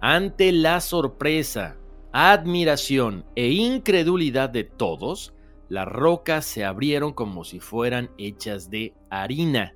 Ante 0.01 0.51
la 0.51 0.81
sorpresa, 0.81 1.77
admiración 2.11 3.25
e 3.35 3.49
incredulidad 3.49 4.49
de 4.49 4.65
todos, 4.65 5.33
las 5.71 5.87
rocas 5.87 6.43
se 6.43 6.65
abrieron 6.65 7.13
como 7.13 7.45
si 7.45 7.61
fueran 7.61 8.11
hechas 8.17 8.69
de 8.69 8.93
harina. 9.09 9.73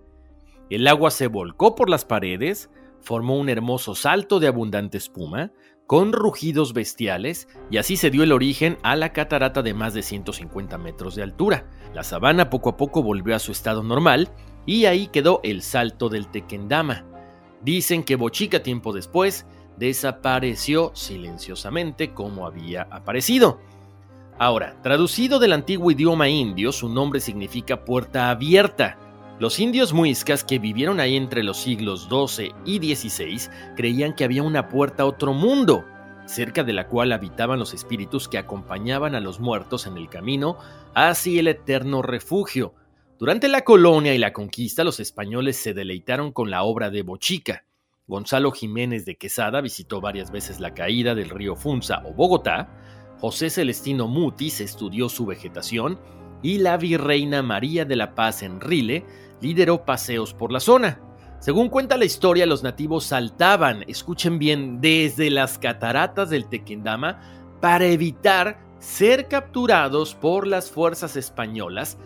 El 0.70 0.88
agua 0.88 1.10
se 1.10 1.28
volcó 1.28 1.74
por 1.74 1.90
las 1.90 2.04
paredes, 2.04 2.70
formó 3.00 3.38
un 3.38 3.48
hermoso 3.48 3.96
salto 3.96 4.42
de 4.42 4.48
abundante 4.48 4.98
espuma, 4.98 5.54
con 5.88 6.12
rugidos 6.12 6.74
bestiales, 6.74 7.48
y 7.72 7.78
así 7.78 7.96
se 7.96 8.10
dio 8.10 8.24
el 8.24 8.34
origen 8.34 8.78
a 8.84 8.98
la 8.98 9.14
catarata 9.14 9.62
de 9.62 9.74
más 9.74 9.94
de 9.94 10.02
150 10.02 10.78
metros 10.78 11.16
de 11.16 11.24
altura. 11.24 11.70
La 11.94 12.04
sabana 12.04 12.50
poco 12.50 12.72
a 12.72 12.76
poco 12.76 13.02
volvió 13.02 13.34
a 13.34 13.40
su 13.40 13.54
estado 13.54 13.82
normal, 13.82 14.28
y 14.66 14.88
ahí 14.88 15.08
quedó 15.08 15.40
el 15.44 15.62
salto 15.62 16.10
del 16.10 16.28
Tequendama. 16.28 17.06
Dicen 17.62 18.04
que 18.04 18.18
Bochica 18.18 18.62
tiempo 18.62 18.92
después 18.92 19.46
desapareció 19.78 20.92
silenciosamente 20.94 22.14
como 22.14 22.46
había 22.46 22.82
aparecido. 22.82 23.62
Ahora, 24.38 24.76
traducido 24.82 25.40
del 25.40 25.54
antiguo 25.54 25.92
idioma 25.92 26.28
indio, 26.28 26.72
su 26.72 26.90
nombre 26.90 27.20
significa 27.20 27.86
puerta 27.86 28.30
abierta, 28.30 28.98
los 29.38 29.60
indios 29.60 29.92
muiscas 29.92 30.46
que 30.46 30.60
vivieron 30.60 31.02
ahí 31.02 31.18
entre 31.18 31.44
los 31.44 31.58
siglos 31.58 32.08
XII 32.10 32.56
y 32.64 32.96
XVI 32.96 33.50
creían 33.76 34.16
que 34.16 34.24
había 34.24 34.44
una 34.44 34.70
puerta 34.70 35.04
a 35.04 35.08
otro 35.08 35.34
mundo, 35.34 35.84
cerca 36.26 36.64
de 36.64 36.72
la 36.72 36.88
cual 36.88 37.12
habitaban 37.12 37.60
los 37.60 37.74
espíritus 37.74 38.30
que 38.30 38.38
acompañaban 38.38 39.14
a 39.14 39.20
los 39.20 39.42
muertos 39.42 39.88
en 39.88 39.98
el 39.98 40.08
camino 40.08 40.58
hacia 40.94 41.42
el 41.42 41.50
eterno 41.50 42.02
refugio. 42.02 42.76
Durante 43.20 43.50
la 43.50 43.66
colonia 43.66 44.16
y 44.16 44.18
la 44.20 44.32
conquista, 44.32 44.86
los 44.86 45.02
españoles 45.02 45.58
se 45.58 45.74
deleitaron 45.74 46.32
con 46.32 46.50
la 46.50 46.64
obra 46.64 46.90
de 46.90 47.02
Bochica. 47.02 47.66
Gonzalo 48.08 48.52
Jiménez 48.52 49.04
de 49.04 49.18
Quesada 49.18 49.60
visitó 49.60 50.00
varias 50.00 50.32
veces 50.32 50.62
la 50.62 50.74
caída 50.74 51.14
del 51.14 51.30
río 51.30 51.58
Funza 51.58 52.04
o 52.06 52.14
Bogotá. 52.14 52.70
José 53.20 53.50
Celestino 53.50 54.08
Mutis 54.08 54.62
estudió 54.62 55.10
su 55.10 55.26
vegetación 55.26 56.00
y 56.42 56.60
la 56.60 56.78
virreina 56.78 57.42
María 57.42 57.86
de 57.86 57.96
la 57.96 58.14
Paz 58.14 58.44
Enrile 58.44 59.06
lideró 59.42 59.86
paseos 59.86 60.34
por 60.34 60.52
la 60.52 60.60
zona. 60.60 61.00
Según 61.40 61.70
cuenta 61.70 61.98
la 61.98 62.06
historia, 62.06 62.46
los 62.46 62.64
nativos 62.64 63.06
saltaban, 63.06 63.84
escuchen 63.88 64.40
bien, 64.40 64.82
desde 64.82 65.30
las 65.30 65.58
cataratas 65.58 66.30
del 66.30 66.48
Tequendama 66.48 67.20
para 67.62 67.86
evitar 67.86 68.60
ser 68.80 69.28
capturados 69.28 70.16
por 70.16 70.48
las 70.48 70.70
fuerzas 70.70 71.16
españolas 71.16 71.98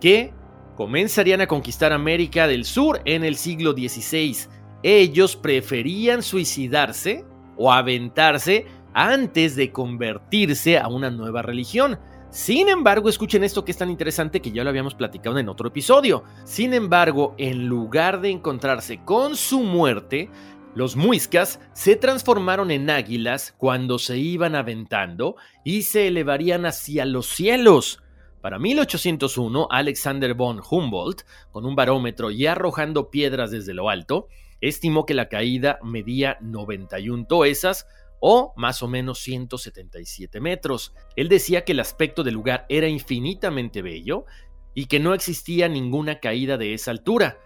que 0.00 0.32
comenzarían 0.76 1.40
a 1.40 1.46
conquistar 1.46 1.92
América 1.92 2.46
del 2.46 2.64
Sur 2.64 3.00
en 3.04 3.24
el 3.24 3.36
siglo 3.36 3.72
XVI. 3.72 4.36
Ellos 4.82 5.36
preferían 5.36 6.22
suicidarse 6.22 7.24
o 7.56 7.72
aventarse 7.72 8.66
antes 8.94 9.56
de 9.56 9.72
convertirse 9.72 10.78
a 10.78 10.88
una 10.88 11.10
nueva 11.10 11.42
religión. 11.42 11.98
Sin 12.30 12.68
embargo, 12.68 13.08
escuchen 13.08 13.44
esto 13.44 13.64
que 13.64 13.72
es 13.72 13.78
tan 13.78 13.90
interesante 13.90 14.40
que 14.40 14.52
ya 14.52 14.64
lo 14.64 14.70
habíamos 14.70 14.94
platicado 14.94 15.38
en 15.38 15.48
otro 15.48 15.68
episodio. 15.68 16.24
Sin 16.44 16.72
embargo, 16.72 17.34
en 17.36 17.66
lugar 17.66 18.20
de 18.20 18.30
encontrarse 18.30 19.04
con 19.04 19.36
su 19.36 19.60
muerte, 19.60 20.30
los 20.74 20.96
muiscas 20.96 21.60
se 21.74 21.96
transformaron 21.96 22.70
en 22.70 22.88
águilas 22.88 23.54
cuando 23.58 23.98
se 23.98 24.16
iban 24.16 24.54
aventando 24.54 25.36
y 25.62 25.82
se 25.82 26.08
elevarían 26.08 26.64
hacia 26.64 27.04
los 27.04 27.26
cielos. 27.26 28.02
Para 28.40 28.58
1801, 28.58 29.68
Alexander 29.70 30.32
von 30.32 30.62
Humboldt, 30.68 31.22
con 31.52 31.66
un 31.66 31.76
barómetro 31.76 32.30
y 32.30 32.46
arrojando 32.46 33.10
piedras 33.10 33.50
desde 33.50 33.74
lo 33.74 33.90
alto, 33.90 34.28
estimó 34.62 35.04
que 35.04 35.12
la 35.12 35.28
caída 35.28 35.78
medía 35.82 36.38
91 36.40 37.26
toesas 37.26 37.86
o 38.24 38.54
más 38.56 38.84
o 38.84 38.88
menos 38.88 39.18
177 39.18 40.40
metros. 40.40 40.94
Él 41.16 41.28
decía 41.28 41.64
que 41.64 41.72
el 41.72 41.80
aspecto 41.80 42.22
del 42.22 42.34
lugar 42.34 42.64
era 42.68 42.86
infinitamente 42.86 43.82
bello 43.82 44.26
y 44.74 44.86
que 44.86 45.00
no 45.00 45.12
existía 45.12 45.68
ninguna 45.68 46.20
caída 46.20 46.56
de 46.56 46.72
esa 46.72 46.92
altura. 46.92 47.38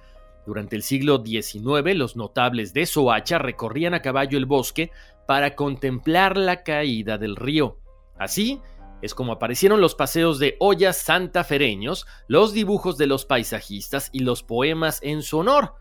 Durante 0.47 0.77
el 0.77 0.83
siglo 0.83 1.25
XIX, 1.25 1.97
los 1.97 2.15
notables 2.15 2.75
de 2.75 2.85
Soacha 2.85 3.39
recorrían 3.39 3.95
a 3.95 4.03
caballo 4.03 4.37
el 4.37 4.45
bosque 4.45 4.91
para 5.27 5.57
contemplar 5.57 6.37
la 6.37 6.63
caída 6.63 7.17
del 7.17 7.37
río. 7.37 7.81
Así 8.19 8.61
es 9.01 9.15
como 9.15 9.33
aparecieron 9.33 9.81
los 9.81 9.95
paseos 9.95 10.39
de 10.39 10.57
ollas 10.61 10.99
santafereños, 10.99 12.07
los 12.29 12.53
dibujos 12.53 12.99
de 12.99 13.07
los 13.07 13.25
paisajistas 13.25 14.11
y 14.13 14.21
los 14.21 14.43
poemas 14.43 15.01
en 15.03 15.23
su 15.23 15.39
honor. 15.39 15.75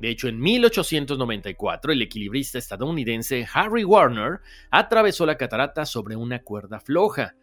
De 0.00 0.10
hecho, 0.10 0.28
en 0.28 0.38
1894, 0.38 1.92
el 1.92 2.02
equilibrista 2.02 2.58
estadounidense 2.58 3.46
Harry 3.52 3.84
Warner 3.84 4.40
atravesó 4.70 5.24
la 5.24 5.36
catarata 5.36 5.86
sobre 5.86 6.16
una 6.16 6.42
cuerda 6.42 6.80
floja. 6.80 7.34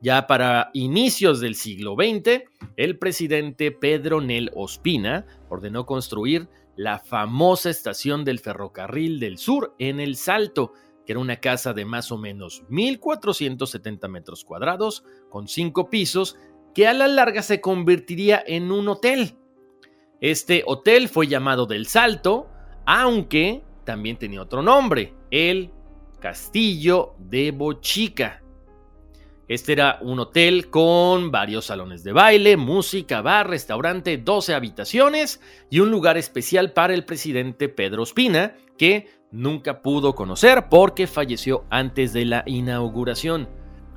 Ya 0.00 0.28
para 0.28 0.70
inicios 0.74 1.40
del 1.40 1.56
siglo 1.56 1.96
XX, 1.96 2.44
el 2.76 2.98
presidente 2.98 3.72
Pedro 3.72 4.20
Nel 4.20 4.50
Ospina 4.54 5.26
ordenó 5.48 5.86
construir 5.86 6.48
la 6.76 7.00
famosa 7.00 7.70
estación 7.70 8.24
del 8.24 8.38
ferrocarril 8.38 9.18
del 9.18 9.38
sur 9.38 9.74
en 9.80 9.98
El 9.98 10.14
Salto, 10.14 10.72
que 11.04 11.12
era 11.12 11.20
una 11.20 11.40
casa 11.40 11.72
de 11.72 11.84
más 11.84 12.12
o 12.12 12.18
menos 12.18 12.62
1.470 12.70 14.08
metros 14.08 14.44
cuadrados, 14.44 15.02
con 15.30 15.48
cinco 15.48 15.90
pisos, 15.90 16.38
que 16.74 16.86
a 16.86 16.92
la 16.92 17.08
larga 17.08 17.42
se 17.42 17.60
convertiría 17.60 18.40
en 18.46 18.70
un 18.70 18.86
hotel. 18.86 19.36
Este 20.20 20.64
hotel 20.66 21.08
fue 21.08 21.28
llamado 21.28 21.66
del 21.66 21.86
Salto, 21.86 22.48
aunque 22.84 23.62
también 23.84 24.16
tenía 24.16 24.42
otro 24.42 24.62
nombre, 24.62 25.14
el 25.30 25.70
Castillo 26.18 27.14
de 27.18 27.52
Bochica. 27.52 28.42
Este 29.46 29.72
era 29.72 29.98
un 30.02 30.18
hotel 30.18 30.68
con 30.70 31.30
varios 31.30 31.66
salones 31.66 32.02
de 32.02 32.12
baile, 32.12 32.56
música, 32.56 33.22
bar, 33.22 33.48
restaurante, 33.48 34.18
12 34.18 34.54
habitaciones 34.54 35.40
y 35.70 35.80
un 35.80 35.90
lugar 35.90 36.18
especial 36.18 36.72
para 36.72 36.94
el 36.94 37.04
presidente 37.04 37.68
Pedro 37.68 38.02
Espina, 38.02 38.56
que 38.76 39.08
nunca 39.30 39.82
pudo 39.82 40.14
conocer 40.14 40.68
porque 40.68 41.06
falleció 41.06 41.64
antes 41.70 42.12
de 42.12 42.24
la 42.24 42.42
inauguración. 42.44 43.48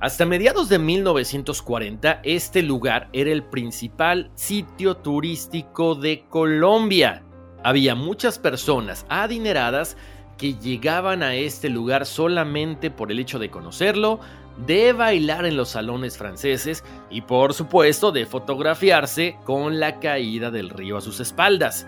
Hasta 0.01 0.25
mediados 0.25 0.67
de 0.67 0.79
1940, 0.79 2.21
este 2.23 2.63
lugar 2.63 3.07
era 3.13 3.31
el 3.31 3.43
principal 3.43 4.31
sitio 4.33 4.97
turístico 4.97 5.93
de 5.93 6.25
Colombia. 6.27 7.21
Había 7.63 7.93
muchas 7.93 8.39
personas 8.39 9.05
adineradas 9.09 9.97
que 10.39 10.55
llegaban 10.55 11.21
a 11.21 11.35
este 11.35 11.69
lugar 11.69 12.07
solamente 12.07 12.89
por 12.89 13.11
el 13.11 13.19
hecho 13.19 13.37
de 13.37 13.51
conocerlo, 13.51 14.19
de 14.65 14.91
bailar 14.91 15.45
en 15.45 15.55
los 15.55 15.69
salones 15.69 16.17
franceses 16.17 16.83
y 17.11 17.21
por 17.21 17.53
supuesto 17.53 18.11
de 18.11 18.25
fotografiarse 18.25 19.37
con 19.43 19.79
la 19.79 19.99
caída 19.99 20.49
del 20.49 20.71
río 20.71 20.97
a 20.97 21.01
sus 21.01 21.19
espaldas. 21.19 21.85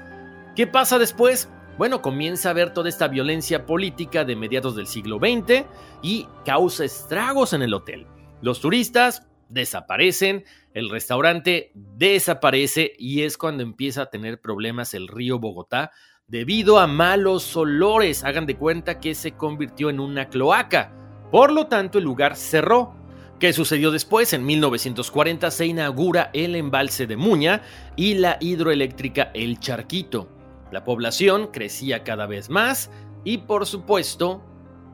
¿Qué 0.55 0.67
pasa 0.67 1.00
después? 1.00 1.50
Bueno, 1.77 2.03
comienza 2.03 2.51
a 2.51 2.53
ver 2.53 2.72
toda 2.72 2.88
esta 2.88 3.08
violencia 3.08 3.65
política 3.65 4.24
de 4.24 4.36
mediados 4.36 4.75
del 4.75 4.86
siglo 4.86 5.18
XX 5.18 5.65
y 6.03 6.27
causa 6.46 6.86
estragos 6.86 7.53
en 7.53 7.63
el 7.63 7.74
hotel. 7.74 8.06
Los 8.42 8.62
turistas 8.62 9.27
desaparecen, 9.50 10.46
el 10.75 10.92
restaurante 10.92 11.72
desaparece 11.74 12.94
y 13.00 13.24
es 13.24 13.38
cuando 13.38 13.63
empieza 13.63 14.03
a 14.03 14.10
tener 14.12 14.39
problemas 14.39 14.94
el 14.94 15.08
río 15.08 15.39
Bogotá 15.39 15.92
debido 16.27 16.77
a 16.77 16.86
malos 16.86 17.56
olores. 17.58 18.24
Hagan 18.24 18.46
de 18.46 18.56
cuenta 18.56 19.00
que 19.00 19.15
se 19.15 19.32
convirtió 19.32 19.89
en 19.89 20.00
una 20.00 20.30
cloaca. 20.30 20.94
Por 21.32 21.51
lo 21.51 21.65
tanto, 21.65 21.98
el 21.98 22.03
lugar 22.03 22.36
cerró. 22.36 22.96
¿Qué 23.39 23.51
sucedió 23.51 23.89
después? 23.89 24.32
En 24.34 24.46
1940 24.46 25.50
se 25.50 25.65
inaugura 25.65 26.30
el 26.34 26.56
embalse 26.56 27.08
de 27.08 27.18
Muña 27.18 27.63
y 27.96 28.13
la 28.13 28.38
hidroeléctrica 28.39 29.32
El 29.34 29.60
Charquito. 29.60 30.43
La 30.74 30.84
población 30.84 31.50
crecía 31.53 32.03
cada 32.03 32.25
vez 32.25 32.50
más 32.50 32.89
y 33.24 33.38
por 33.38 33.68
supuesto 33.68 34.42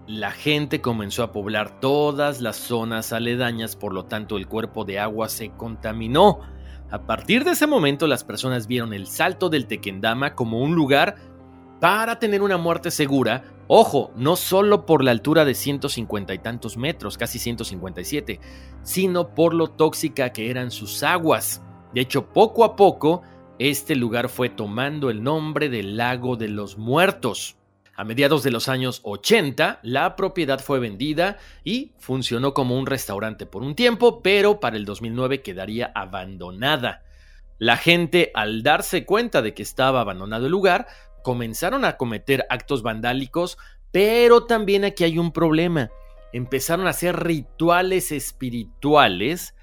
la 0.08 0.32
gente 0.32 0.82
comenzó 0.82 1.24
a 1.24 1.32
poblar 1.32 1.80
todas 1.80 2.42
las 2.42 2.58
zonas 2.58 3.14
aledañas, 3.14 3.78
por 3.78 3.94
lo 3.94 4.04
tanto 4.04 4.36
el 4.36 4.46
cuerpo 4.46 4.84
de 4.84 5.00
agua 5.00 5.30
se 5.30 5.52
contaminó. 5.52 6.42
A 6.92 7.04
partir 7.04 7.46
de 7.46 7.52
ese 7.52 7.66
momento 7.66 8.08
las 8.08 8.26
personas 8.26 8.68
vieron 8.68 8.92
el 8.92 9.08
salto 9.08 9.50
del 9.50 9.68
Tequendama 9.68 10.36
como 10.36 10.60
un 10.60 10.76
lugar 10.76 11.16
para 11.80 12.20
tener 12.20 12.42
una 12.42 12.58
muerte 12.58 12.92
segura. 12.92 13.46
Ojo, 13.70 14.12
no 14.18 14.36
solo 14.36 14.86
por 14.86 15.02
la 15.02 15.12
altura 15.12 15.46
de 15.46 15.56
150 15.56 16.34
y 16.34 16.40
tantos 16.40 16.76
metros, 16.76 17.18
casi 17.18 17.40
157, 17.40 18.42
sino 18.84 19.30
por 19.34 19.54
lo 19.54 19.70
tóxica 19.70 20.34
que 20.34 20.50
eran 20.50 20.72
sus 20.72 21.04
aguas. 21.04 21.62
De 21.94 22.02
hecho, 22.02 22.26
poco 22.34 22.66
a 22.66 22.76
poco, 22.76 23.22
este 23.60 23.96
lugar 23.96 24.30
fue 24.30 24.48
tomando 24.48 25.10
el 25.10 25.22
nombre 25.22 25.68
del 25.68 25.98
Lago 25.98 26.38
de 26.38 26.48
los 26.48 26.78
Muertos. 26.78 27.58
A 27.94 28.06
mediados 28.06 28.42
de 28.42 28.52
los 28.52 28.70
años 28.70 29.02
80, 29.04 29.82
la 29.84 30.16
propiedad 30.16 30.62
fue 30.62 30.80
vendida 30.80 31.38
y 31.66 31.92
funcionó 32.00 32.54
como 32.54 32.80
un 32.80 32.86
restaurante 32.86 33.46
por 33.46 33.62
un 33.62 33.76
tiempo, 33.76 34.22
pero 34.22 34.62
para 34.62 34.78
el 34.78 34.86
2009 34.86 35.42
quedaría 35.42 35.92
abandonada. 35.94 37.04
La 37.58 37.76
gente, 37.76 38.32
al 38.34 38.64
darse 38.64 39.06
cuenta 39.06 39.42
de 39.42 39.54
que 39.54 39.64
estaba 39.64 40.00
abandonado 40.00 40.46
el 40.46 40.54
lugar, 40.54 40.88
comenzaron 41.22 41.84
a 41.84 41.98
cometer 41.98 42.46
actos 42.50 42.82
vandálicos, 42.82 43.58
pero 43.92 44.46
también 44.46 44.86
aquí 44.86 45.04
hay 45.04 45.18
un 45.18 45.34
problema. 45.34 45.90
Empezaron 46.32 46.88
a 46.88 46.92
hacer 46.92 47.22
rituales 47.26 48.14
espirituales 48.14 49.54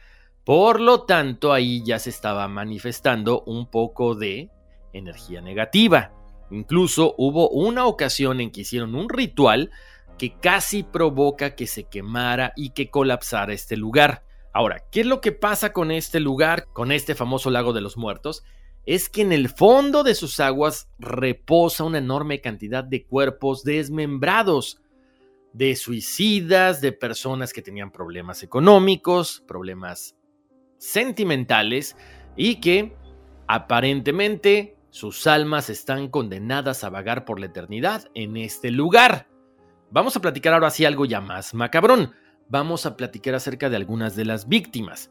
por 0.46 0.80
lo 0.80 1.02
tanto, 1.02 1.52
ahí 1.52 1.82
ya 1.84 1.98
se 1.98 2.10
estaba 2.10 2.46
manifestando 2.46 3.42
un 3.46 3.68
poco 3.68 4.14
de 4.14 4.48
energía 4.92 5.40
negativa. 5.40 6.12
Incluso 6.52 7.16
hubo 7.18 7.50
una 7.50 7.86
ocasión 7.86 8.40
en 8.40 8.52
que 8.52 8.60
hicieron 8.60 8.94
un 8.94 9.08
ritual 9.08 9.72
que 10.18 10.38
casi 10.38 10.84
provoca 10.84 11.56
que 11.56 11.66
se 11.66 11.88
quemara 11.88 12.52
y 12.54 12.70
que 12.70 12.90
colapsara 12.90 13.52
este 13.52 13.76
lugar. 13.76 14.22
Ahora, 14.52 14.84
¿qué 14.92 15.00
es 15.00 15.06
lo 15.06 15.20
que 15.20 15.32
pasa 15.32 15.72
con 15.72 15.90
este 15.90 16.20
lugar, 16.20 16.68
con 16.72 16.92
este 16.92 17.16
famoso 17.16 17.50
lago 17.50 17.72
de 17.72 17.80
los 17.80 17.96
muertos? 17.96 18.44
Es 18.84 19.08
que 19.08 19.22
en 19.22 19.32
el 19.32 19.48
fondo 19.48 20.04
de 20.04 20.14
sus 20.14 20.38
aguas 20.38 20.88
reposa 21.00 21.82
una 21.82 21.98
enorme 21.98 22.40
cantidad 22.40 22.84
de 22.84 23.04
cuerpos 23.04 23.64
desmembrados, 23.64 24.80
de 25.52 25.74
suicidas, 25.74 26.80
de 26.80 26.92
personas 26.92 27.52
que 27.52 27.62
tenían 27.62 27.90
problemas 27.90 28.44
económicos, 28.44 29.42
problemas 29.48 30.15
sentimentales 30.78 31.96
y 32.36 32.56
que 32.60 32.96
aparentemente 33.46 34.76
sus 34.90 35.26
almas 35.26 35.70
están 35.70 36.08
condenadas 36.08 36.84
a 36.84 36.90
vagar 36.90 37.24
por 37.24 37.38
la 37.38 37.46
eternidad 37.46 38.04
en 38.14 38.36
este 38.36 38.70
lugar. 38.70 39.28
Vamos 39.90 40.16
a 40.16 40.20
platicar 40.20 40.54
ahora 40.54 40.70
sí 40.70 40.84
algo 40.84 41.04
ya 41.04 41.20
más 41.20 41.54
macabrón. 41.54 42.12
Vamos 42.48 42.86
a 42.86 42.96
platicar 42.96 43.34
acerca 43.34 43.68
de 43.68 43.76
algunas 43.76 44.16
de 44.16 44.24
las 44.24 44.48
víctimas. 44.48 45.10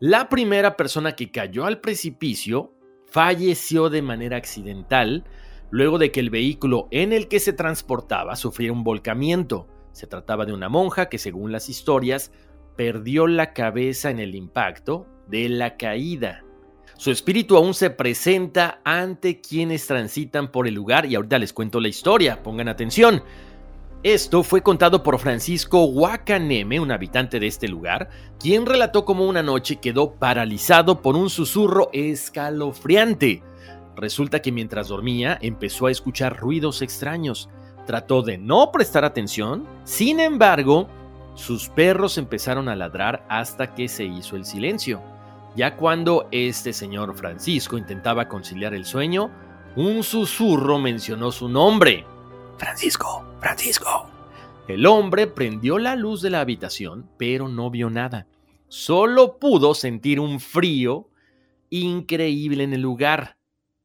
La 0.00 0.28
primera 0.28 0.76
persona 0.76 1.16
que 1.16 1.30
cayó 1.30 1.66
al 1.66 1.80
precipicio 1.80 2.72
falleció 3.06 3.90
de 3.90 4.02
manera 4.02 4.36
accidental 4.36 5.24
luego 5.70 5.98
de 5.98 6.12
que 6.12 6.20
el 6.20 6.30
vehículo 6.30 6.88
en 6.90 7.12
el 7.12 7.28
que 7.28 7.40
se 7.40 7.52
transportaba 7.52 8.36
sufriera 8.36 8.72
un 8.72 8.84
volcamiento. 8.84 9.66
Se 9.92 10.06
trataba 10.06 10.46
de 10.46 10.52
una 10.52 10.68
monja 10.68 11.08
que, 11.08 11.18
según 11.18 11.52
las 11.52 11.68
historias, 11.68 12.30
perdió 12.78 13.26
la 13.26 13.54
cabeza 13.54 14.08
en 14.08 14.20
el 14.20 14.36
impacto 14.36 15.08
de 15.26 15.48
la 15.48 15.76
caída. 15.76 16.44
Su 16.96 17.10
espíritu 17.10 17.56
aún 17.56 17.74
se 17.74 17.90
presenta 17.90 18.80
ante 18.84 19.40
quienes 19.40 19.88
transitan 19.88 20.52
por 20.52 20.68
el 20.68 20.74
lugar 20.74 21.04
y 21.04 21.16
ahorita 21.16 21.40
les 21.40 21.52
cuento 21.52 21.80
la 21.80 21.88
historia, 21.88 22.40
pongan 22.40 22.68
atención. 22.68 23.24
Esto 24.04 24.44
fue 24.44 24.62
contado 24.62 25.02
por 25.02 25.18
Francisco 25.18 25.86
Huacaneme, 25.86 26.78
un 26.78 26.92
habitante 26.92 27.40
de 27.40 27.48
este 27.48 27.66
lugar, 27.66 28.10
quien 28.38 28.64
relató 28.64 29.04
cómo 29.04 29.26
una 29.26 29.42
noche 29.42 29.80
quedó 29.80 30.12
paralizado 30.12 31.02
por 31.02 31.16
un 31.16 31.30
susurro 31.30 31.90
escalofriante. 31.92 33.42
Resulta 33.96 34.40
que 34.40 34.52
mientras 34.52 34.86
dormía 34.86 35.36
empezó 35.42 35.86
a 35.86 35.90
escuchar 35.90 36.36
ruidos 36.36 36.80
extraños. 36.82 37.48
Trató 37.88 38.22
de 38.22 38.38
no 38.38 38.70
prestar 38.70 39.04
atención, 39.04 39.66
sin 39.82 40.20
embargo, 40.20 40.88
sus 41.38 41.68
perros 41.68 42.18
empezaron 42.18 42.68
a 42.68 42.74
ladrar 42.74 43.24
hasta 43.28 43.72
que 43.72 43.86
se 43.86 44.04
hizo 44.04 44.34
el 44.34 44.44
silencio. 44.44 45.00
Ya 45.54 45.76
cuando 45.76 46.26
este 46.32 46.72
señor 46.72 47.14
Francisco 47.14 47.78
intentaba 47.78 48.26
conciliar 48.26 48.74
el 48.74 48.84
sueño, 48.84 49.30
un 49.76 50.02
susurro 50.02 50.80
mencionó 50.80 51.30
su 51.30 51.48
nombre. 51.48 52.04
Francisco, 52.58 53.24
Francisco. 53.38 54.10
El 54.66 54.84
hombre 54.84 55.28
prendió 55.28 55.78
la 55.78 55.94
luz 55.94 56.22
de 56.22 56.30
la 56.30 56.40
habitación, 56.40 57.08
pero 57.16 57.46
no 57.46 57.70
vio 57.70 57.88
nada. 57.88 58.26
Solo 58.66 59.38
pudo 59.38 59.74
sentir 59.74 60.18
un 60.18 60.40
frío 60.40 61.08
increíble 61.70 62.64
en 62.64 62.72
el 62.72 62.80
lugar. 62.80 63.36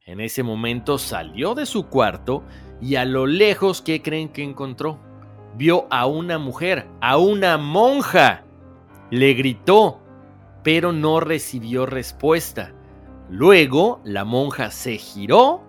En 0.04 0.20
ese 0.20 0.42
momento 0.42 0.98
salió 0.98 1.54
de 1.54 1.66
su 1.66 1.86
cuarto 1.86 2.42
y 2.82 2.96
a 2.96 3.04
lo 3.04 3.28
lejos, 3.28 3.80
¿qué 3.80 4.02
creen 4.02 4.28
que 4.30 4.42
encontró? 4.42 5.13
Vio 5.56 5.86
a 5.90 6.06
una 6.06 6.38
mujer, 6.38 6.86
a 7.00 7.16
una 7.16 7.58
monja. 7.58 8.44
Le 9.10 9.34
gritó, 9.34 10.00
pero 10.62 10.92
no 10.92 11.20
recibió 11.20 11.86
respuesta. 11.86 12.72
Luego 13.30 14.00
la 14.04 14.24
monja 14.24 14.70
se 14.70 14.96
giró, 14.96 15.62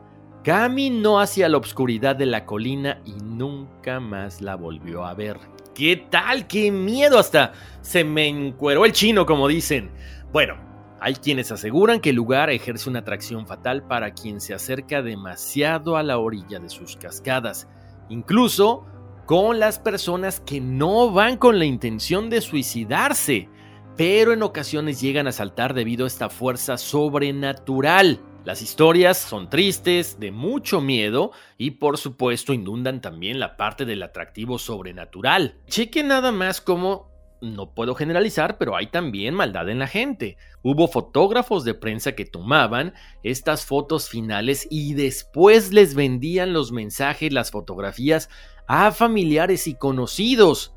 caminó 0.43 1.19
hacia 1.19 1.49
la 1.49 1.57
oscuridad 1.57 2.15
de 2.15 2.25
la 2.25 2.45
colina 2.45 3.01
y 3.05 3.13
nunca 3.13 3.99
más 3.99 4.41
la 4.41 4.55
volvió 4.55 5.05
a 5.05 5.13
ver. 5.13 5.39
¿Qué 5.73 6.07
tal? 6.09 6.47
¡Qué 6.47 6.71
miedo! 6.71 7.19
Hasta 7.19 7.53
se 7.81 8.03
me 8.03 8.27
encueró 8.27 8.85
el 8.85 8.93
chino, 8.93 9.25
como 9.25 9.47
dicen. 9.47 9.91
Bueno, 10.31 10.55
hay 11.01 11.15
quienes 11.15 11.51
aseguran 11.51 11.99
que 11.99 12.11
el 12.11 12.15
lugar 12.15 12.49
ejerce 12.49 12.89
una 12.89 12.99
atracción 12.99 13.45
fatal 13.45 13.83
para 13.83 14.13
quien 14.13 14.39
se 14.39 14.53
acerca 14.53 15.01
demasiado 15.01 15.97
a 15.97 16.03
la 16.03 16.17
orilla 16.17 16.59
de 16.59 16.69
sus 16.69 16.95
cascadas. 16.95 17.67
Incluso 18.09 18.85
con 19.25 19.59
las 19.59 19.79
personas 19.79 20.39
que 20.39 20.61
no 20.61 21.11
van 21.11 21.37
con 21.37 21.57
la 21.57 21.65
intención 21.65 22.29
de 22.29 22.41
suicidarse, 22.41 23.49
pero 23.97 24.33
en 24.33 24.43
ocasiones 24.43 25.01
llegan 25.01 25.27
a 25.27 25.31
saltar 25.31 25.73
debido 25.73 26.05
a 26.05 26.07
esta 26.07 26.29
fuerza 26.29 26.77
sobrenatural. 26.77 28.19
Las 28.43 28.61
historias 28.61 29.17
son 29.17 29.49
tristes, 29.49 30.19
de 30.19 30.31
mucho 30.31 30.79
miedo 30.79 31.31
y 31.57 31.71
por 31.71 31.97
supuesto 31.97 32.53
inundan 32.53 33.01
también 33.01 33.39
la 33.39 33.57
parte 33.57 33.85
del 33.85 34.03
atractivo 34.03 34.59
sobrenatural. 34.59 35.57
Cheque 35.67 36.03
nada 36.03 36.31
más 36.31 36.61
como 36.61 37.15
no 37.41 37.73
puedo 37.73 37.95
generalizar, 37.95 38.57
pero 38.57 38.75
hay 38.75 38.87
también 38.87 39.33
maldad 39.33 39.69
en 39.69 39.79
la 39.79 39.87
gente. 39.87 40.37
Hubo 40.61 40.87
fotógrafos 40.87 41.63
de 41.63 41.73
prensa 41.73 42.13
que 42.13 42.25
tomaban 42.25 42.93
estas 43.23 43.65
fotos 43.65 44.09
finales 44.09 44.67
y 44.69 44.93
después 44.93 45.73
les 45.73 45.95
vendían 45.95 46.53
los 46.53 46.71
mensajes, 46.71 47.33
las 47.33 47.51
fotografías 47.51 48.29
a 48.67 48.91
familiares 48.91 49.67
y 49.67 49.75
conocidos. 49.75 50.73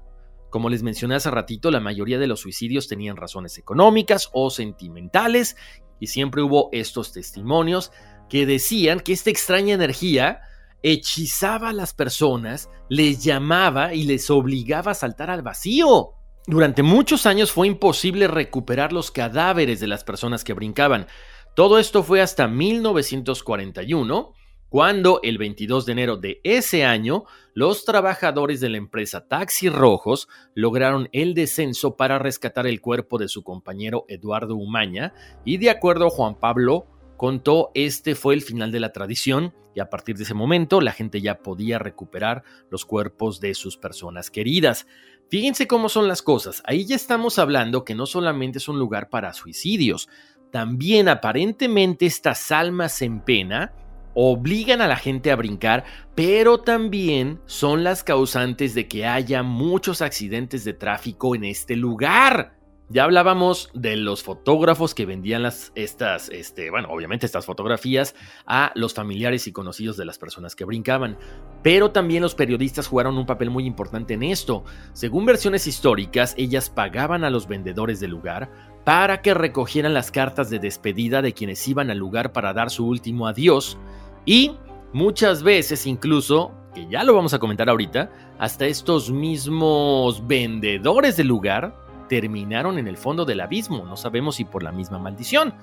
Como 0.51 0.71
les 0.71 0.83
mencioné 0.83 1.17
hace 1.17 1.31
ratito, 1.31 1.71
la 1.71 1.81
mayoría 1.81 2.19
de 2.19 2.27
los 2.27 2.41
suicidios 2.41 2.89
tenían 2.89 3.17
razones 3.17 3.59
económicas 3.59 4.31
o 4.33 4.51
sentimentales 4.51 5.57
y 6.01 6.07
siempre 6.07 6.43
hubo 6.43 6.71
estos 6.73 7.13
testimonios 7.13 7.93
que 8.29 8.47
decían 8.47 9.01
que 9.01 9.13
esta 9.13 9.31
extraña 9.31 9.75
energía 9.75 10.41
hechizaba 10.83 11.71
a 11.71 11.73
las 11.73 11.93
personas, 11.93 12.71
les 12.89 13.25
llamaba 13.25 13.95
y 13.95 14.05
les 14.05 14.31
obligaba 14.31 14.93
a 14.93 14.95
saltar 14.95 15.31
al 15.31 15.43
vacío. 15.43 16.15
Durante 16.47 16.83
muchos 16.83 17.27
años 17.27 17.53
fue 17.53 17.67
imposible 17.67 18.27
recuperar 18.27 18.93
los 18.93 19.11
cadáveres 19.11 19.81
de 19.81 19.87
las 19.87 20.05
personas 20.05 20.45
que 20.45 20.55
brincaban. 20.55 21.07
Todo 21.55 21.79
esto 21.79 22.03
fue 22.03 22.23
hasta 22.23 22.49
1941, 22.49 24.33
cuando 24.69 25.21
el 25.23 25.39
22 25.39 25.87
de 25.87 25.93
enero 25.93 26.17
de 26.17 26.41
ese 26.45 26.85
año, 26.85 27.25
los 27.55 27.85
trabajadores 27.85 28.61
de 28.61 28.69
la 28.69 28.77
empresa 28.77 29.27
Taxi 29.27 29.71
Rojos 29.71 30.29
lograron 30.55 31.09
el 31.13 31.35
descenso 31.35 31.97
para 31.97 32.19
rescatar 32.19 32.67
el 32.67 32.81
cuerpo 32.81 33.19
de 33.19 33.29
su 33.29 33.43
compañero 33.43 34.05
Eduardo 34.09 34.57
Umaña 34.57 35.15
y 35.45 35.57
de 35.57 35.71
acuerdo 35.71 36.09
a 36.09 36.11
Juan 36.11 36.39
Pablo 36.39 36.87
contó, 37.17 37.71
este 37.75 38.15
fue 38.15 38.35
el 38.35 38.43
final 38.43 38.71
de 38.71 38.81
la 38.81 38.93
tradición 38.93 39.55
y 39.75 39.81
a 39.81 39.89
partir 39.89 40.17
de 40.17 40.25
ese 40.25 40.35
momento 40.35 40.81
la 40.81 40.93
gente 40.93 41.21
ya 41.21 41.39
podía 41.39 41.79
recuperar 41.79 42.43
los 42.71 42.85
cuerpos 42.85 43.41
de 43.41 43.55
sus 43.55 43.77
personas 43.77 44.31
queridas. 44.31 44.87
Fíjense 45.31 45.67
cómo 45.67 45.89
son 45.89 46.09
las 46.09 46.23
cosas. 46.23 46.63
Ahí 46.65 46.85
ya 46.85 46.97
estamos 46.97 47.39
hablando 47.39 47.85
que 47.85 47.95
no 47.95 48.07
solamente 48.07 48.59
es 48.59 48.69
un 48.69 48.79
lugar 48.79 49.09
para 49.09 49.33
suicidios, 49.33 50.09
también 50.51 51.09
aparentemente 51.09 52.07
estas 52.07 52.51
almas 52.53 53.03
en 53.03 53.21
pena 53.21 53.73
obligan 54.15 54.81
a 54.81 54.89
la 54.89 54.97
gente 54.97 55.31
a 55.31 55.37
brincar, 55.37 55.85
pero 56.15 56.61
también 56.61 57.41
son 57.47 57.85
las 57.85 58.05
causantes 58.05 58.75
de 58.75 58.89
que 58.89 59.07
haya 59.07 59.43
muchos 59.43 60.03
accidentes 60.03 60.65
de 60.65 60.73
tráfico 60.73 61.35
en 61.35 61.45
este 61.45 61.77
lugar. 61.77 62.58
Ya 62.91 63.05
hablábamos 63.05 63.69
de 63.75 63.97
los 63.97 64.23
fotógrafos 64.23 64.95
que 64.95 65.05
vendían 65.05 65.43
las, 65.43 65.73
estas, 65.75 66.31
este, 66.31 66.71
bueno, 66.71 66.89
obviamente 66.91 67.27
estas 67.27 67.45
fotografías 67.45 68.15
a 68.47 68.73
los 68.75 68.95
familiares 68.95 69.47
y 69.47 69.53
conocidos 69.53 69.99
de 69.99 70.07
las 70.07 70.17
personas 70.17 70.57
que 70.57 70.65
brincaban, 70.65 71.19
pero 71.63 71.91
también 71.91 72.23
los 72.23 72.35
periodistas 72.35 72.87
jugaron 72.87 73.19
un 73.19 73.27
papel 73.27 73.51
muy 73.51 73.67
importante 73.67 74.15
en 74.15 74.23
esto. 74.23 74.65
Según 74.95 75.27
versiones 75.27 75.67
históricas, 75.67 76.35
ellas 76.39 76.71
pagaban 76.71 77.25
a 77.25 77.31
los 77.31 77.47
vendedores 77.47 78.01
del 78.01 78.13
lugar 78.13 78.51
para 78.87 79.21
que 79.21 79.35
recogieran 79.35 79.93
las 79.93 80.11
cartas 80.11 80.49
de 80.49 80.59
despedida 80.59 81.21
de 81.21 81.35
quienes 81.35 81.69
iban 81.69 81.91
al 81.91 81.99
lugar 81.99 82.33
para 82.33 82.55
dar 82.55 82.71
su 82.71 82.87
último 82.87 83.27
adiós 83.27 83.77
y 84.25 84.53
muchas 84.95 85.43
veces 85.43 85.87
incluso, 85.87 86.55
que 86.75 86.89
ya 86.89 87.05
lo 87.05 87.13
vamos 87.13 87.35
a 87.35 87.39
comentar 87.39 87.69
ahorita, 87.69 88.11
hasta 88.39 88.65
estos 88.65 89.11
mismos 89.11 90.27
vendedores 90.27 91.19
del 91.19 91.27
lugar 91.27 91.88
terminaron 92.09 92.79
en 92.79 92.89
el 92.89 92.97
fondo 92.97 93.25
del 93.25 93.41
abismo, 93.41 93.85
no 93.85 93.97
sabemos 93.97 94.37
si 94.37 94.45
por 94.45 94.63
la 94.63 94.73
misma 94.73 94.99
maldición. 94.99 95.55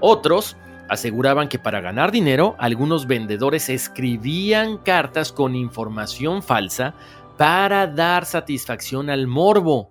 Otros 0.00 0.56
aseguraban 0.88 1.48
que 1.48 1.58
para 1.58 1.80
ganar 1.80 2.12
dinero, 2.12 2.56
algunos 2.58 3.06
vendedores 3.06 3.68
escribían 3.68 4.78
cartas 4.78 5.32
con 5.32 5.54
información 5.54 6.42
falsa 6.42 6.94
para 7.38 7.86
dar 7.86 8.26
satisfacción 8.26 9.10
al 9.10 9.26
morbo. 9.26 9.90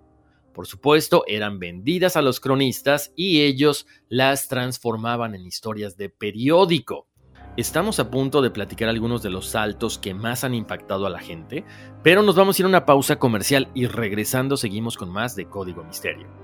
Por 0.52 0.66
supuesto, 0.66 1.24
eran 1.26 1.58
vendidas 1.58 2.16
a 2.16 2.22
los 2.22 2.38
cronistas 2.38 3.12
y 3.16 3.42
ellos 3.42 3.86
las 4.08 4.46
transformaban 4.46 5.34
en 5.34 5.46
historias 5.46 5.96
de 5.96 6.10
periódico. 6.10 7.08
Estamos 7.56 8.00
a 8.00 8.10
punto 8.10 8.42
de 8.42 8.50
platicar 8.50 8.88
algunos 8.88 9.22
de 9.22 9.30
los 9.30 9.46
saltos 9.46 9.96
que 9.96 10.12
más 10.12 10.42
han 10.42 10.54
impactado 10.54 11.06
a 11.06 11.10
la 11.10 11.20
gente, 11.20 11.64
pero 12.02 12.22
nos 12.22 12.34
vamos 12.34 12.58
a 12.58 12.62
ir 12.62 12.66
a 12.66 12.68
una 12.68 12.84
pausa 12.84 13.16
comercial 13.16 13.68
y 13.74 13.86
regresando 13.86 14.56
seguimos 14.56 14.96
con 14.96 15.10
más 15.10 15.36
de 15.36 15.46
Código 15.46 15.84
Misterio 15.84 16.43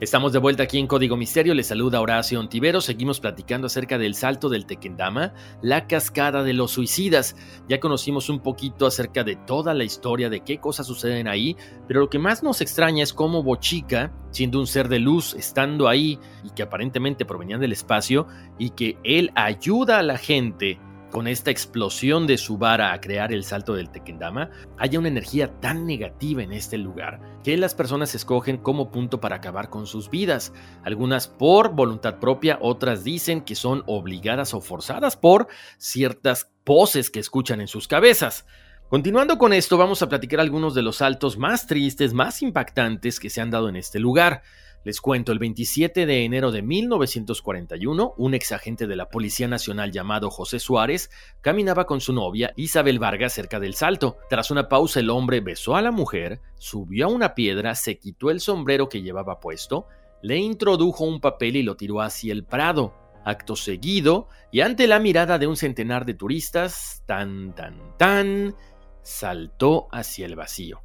Estamos 0.00 0.32
de 0.32 0.38
vuelta 0.38 0.62
aquí 0.62 0.78
en 0.78 0.86
Código 0.86 1.14
Misterio, 1.18 1.52
les 1.52 1.66
saluda 1.66 2.00
Horacio 2.00 2.40
Ontivero, 2.40 2.80
seguimos 2.80 3.20
platicando 3.20 3.66
acerca 3.66 3.98
del 3.98 4.14
salto 4.14 4.48
del 4.48 4.64
Tequendama, 4.64 5.34
la 5.60 5.86
cascada 5.86 6.42
de 6.42 6.54
los 6.54 6.70
suicidas. 6.70 7.36
Ya 7.68 7.80
conocimos 7.80 8.30
un 8.30 8.40
poquito 8.40 8.86
acerca 8.86 9.24
de 9.24 9.36
toda 9.36 9.74
la 9.74 9.84
historia, 9.84 10.30
de 10.30 10.40
qué 10.40 10.56
cosas 10.56 10.86
suceden 10.86 11.28
ahí, 11.28 11.54
pero 11.86 12.00
lo 12.00 12.08
que 12.08 12.18
más 12.18 12.42
nos 12.42 12.62
extraña 12.62 13.02
es 13.02 13.12
cómo 13.12 13.42
Bochica, 13.42 14.10
siendo 14.30 14.58
un 14.58 14.66
ser 14.66 14.88
de 14.88 15.00
luz, 15.00 15.34
estando 15.34 15.86
ahí 15.86 16.18
y 16.44 16.50
que 16.52 16.62
aparentemente 16.62 17.26
provenían 17.26 17.60
del 17.60 17.72
espacio, 17.72 18.26
y 18.56 18.70
que 18.70 18.96
él 19.04 19.30
ayuda 19.34 19.98
a 19.98 20.02
la 20.02 20.16
gente 20.16 20.80
con 21.10 21.26
esta 21.26 21.50
explosión 21.50 22.26
de 22.26 22.38
su 22.38 22.56
vara 22.56 22.92
a 22.92 23.00
crear 23.00 23.32
el 23.32 23.44
salto 23.44 23.74
del 23.74 23.90
Tequendama, 23.90 24.50
haya 24.78 24.98
una 24.98 25.08
energía 25.08 25.60
tan 25.60 25.86
negativa 25.86 26.42
en 26.42 26.52
este 26.52 26.78
lugar 26.78 27.20
que 27.42 27.56
las 27.56 27.74
personas 27.74 28.14
escogen 28.14 28.58
como 28.58 28.90
punto 28.90 29.20
para 29.20 29.36
acabar 29.36 29.70
con 29.70 29.86
sus 29.86 30.08
vidas. 30.08 30.52
Algunas 30.84 31.28
por 31.28 31.74
voluntad 31.74 32.18
propia, 32.18 32.58
otras 32.60 33.04
dicen 33.04 33.42
que 33.42 33.54
son 33.54 33.82
obligadas 33.86 34.54
o 34.54 34.60
forzadas 34.60 35.16
por 35.16 35.48
ciertas 35.78 36.52
poses 36.64 37.10
que 37.10 37.20
escuchan 37.20 37.60
en 37.60 37.68
sus 37.68 37.88
cabezas. 37.88 38.46
Continuando 38.88 39.38
con 39.38 39.52
esto, 39.52 39.78
vamos 39.78 40.02
a 40.02 40.08
platicar 40.08 40.40
algunos 40.40 40.74
de 40.74 40.82
los 40.82 40.96
saltos 40.96 41.38
más 41.38 41.66
tristes, 41.66 42.12
más 42.12 42.42
impactantes 42.42 43.20
que 43.20 43.30
se 43.30 43.40
han 43.40 43.50
dado 43.50 43.68
en 43.68 43.76
este 43.76 44.00
lugar. 44.00 44.42
Les 44.82 45.02
cuento, 45.02 45.30
el 45.32 45.38
27 45.38 46.06
de 46.06 46.24
enero 46.24 46.52
de 46.52 46.62
1941, 46.62 48.14
un 48.16 48.34
ex 48.34 48.52
agente 48.52 48.86
de 48.86 48.96
la 48.96 49.10
Policía 49.10 49.46
Nacional 49.46 49.92
llamado 49.92 50.30
José 50.30 50.58
Suárez 50.58 51.10
caminaba 51.42 51.84
con 51.84 52.00
su 52.00 52.14
novia 52.14 52.54
Isabel 52.56 52.98
Vargas 52.98 53.34
cerca 53.34 53.60
del 53.60 53.74
salto. 53.74 54.16
Tras 54.30 54.50
una 54.50 54.70
pausa, 54.70 55.00
el 55.00 55.10
hombre 55.10 55.40
besó 55.40 55.76
a 55.76 55.82
la 55.82 55.90
mujer, 55.90 56.40
subió 56.56 57.06
a 57.06 57.10
una 57.10 57.34
piedra, 57.34 57.74
se 57.74 57.98
quitó 57.98 58.30
el 58.30 58.40
sombrero 58.40 58.88
que 58.88 59.02
llevaba 59.02 59.38
puesto, 59.38 59.86
le 60.22 60.38
introdujo 60.38 61.04
un 61.04 61.20
papel 61.20 61.56
y 61.56 61.62
lo 61.62 61.76
tiró 61.76 62.00
hacia 62.00 62.32
el 62.32 62.44
prado. 62.44 62.94
Acto 63.22 63.56
seguido, 63.56 64.28
y 64.50 64.62
ante 64.62 64.86
la 64.86 64.98
mirada 64.98 65.38
de 65.38 65.46
un 65.46 65.58
centenar 65.58 66.06
de 66.06 66.14
turistas, 66.14 67.02
tan, 67.04 67.54
tan, 67.54 67.98
tan, 67.98 68.56
saltó 69.02 69.88
hacia 69.92 70.24
el 70.24 70.36
vacío 70.36 70.80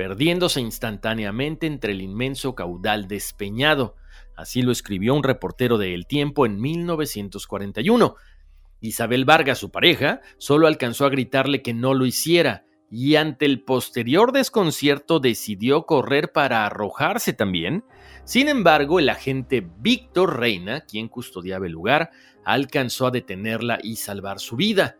perdiéndose 0.00 0.62
instantáneamente 0.62 1.66
entre 1.66 1.92
el 1.92 2.00
inmenso 2.00 2.54
caudal 2.54 3.06
despeñado. 3.06 3.96
Así 4.34 4.62
lo 4.62 4.72
escribió 4.72 5.14
un 5.14 5.22
reportero 5.22 5.76
de 5.76 5.92
El 5.92 6.06
Tiempo 6.06 6.46
en 6.46 6.58
1941. 6.58 8.14
Isabel 8.80 9.26
Vargas, 9.26 9.58
su 9.58 9.70
pareja, 9.70 10.22
solo 10.38 10.68
alcanzó 10.68 11.04
a 11.04 11.10
gritarle 11.10 11.60
que 11.60 11.74
no 11.74 11.92
lo 11.92 12.06
hiciera, 12.06 12.64
y 12.90 13.16
ante 13.16 13.44
el 13.44 13.62
posterior 13.62 14.32
desconcierto 14.32 15.20
decidió 15.20 15.84
correr 15.84 16.32
para 16.32 16.64
arrojarse 16.64 17.34
también. 17.34 17.84
Sin 18.24 18.48
embargo, 18.48 19.00
el 19.00 19.10
agente 19.10 19.68
Víctor 19.80 20.40
Reina, 20.40 20.80
quien 20.80 21.08
custodiaba 21.08 21.66
el 21.66 21.72
lugar, 21.72 22.10
alcanzó 22.42 23.08
a 23.08 23.10
detenerla 23.10 23.78
y 23.82 23.96
salvar 23.96 24.40
su 24.40 24.56
vida. 24.56 24.96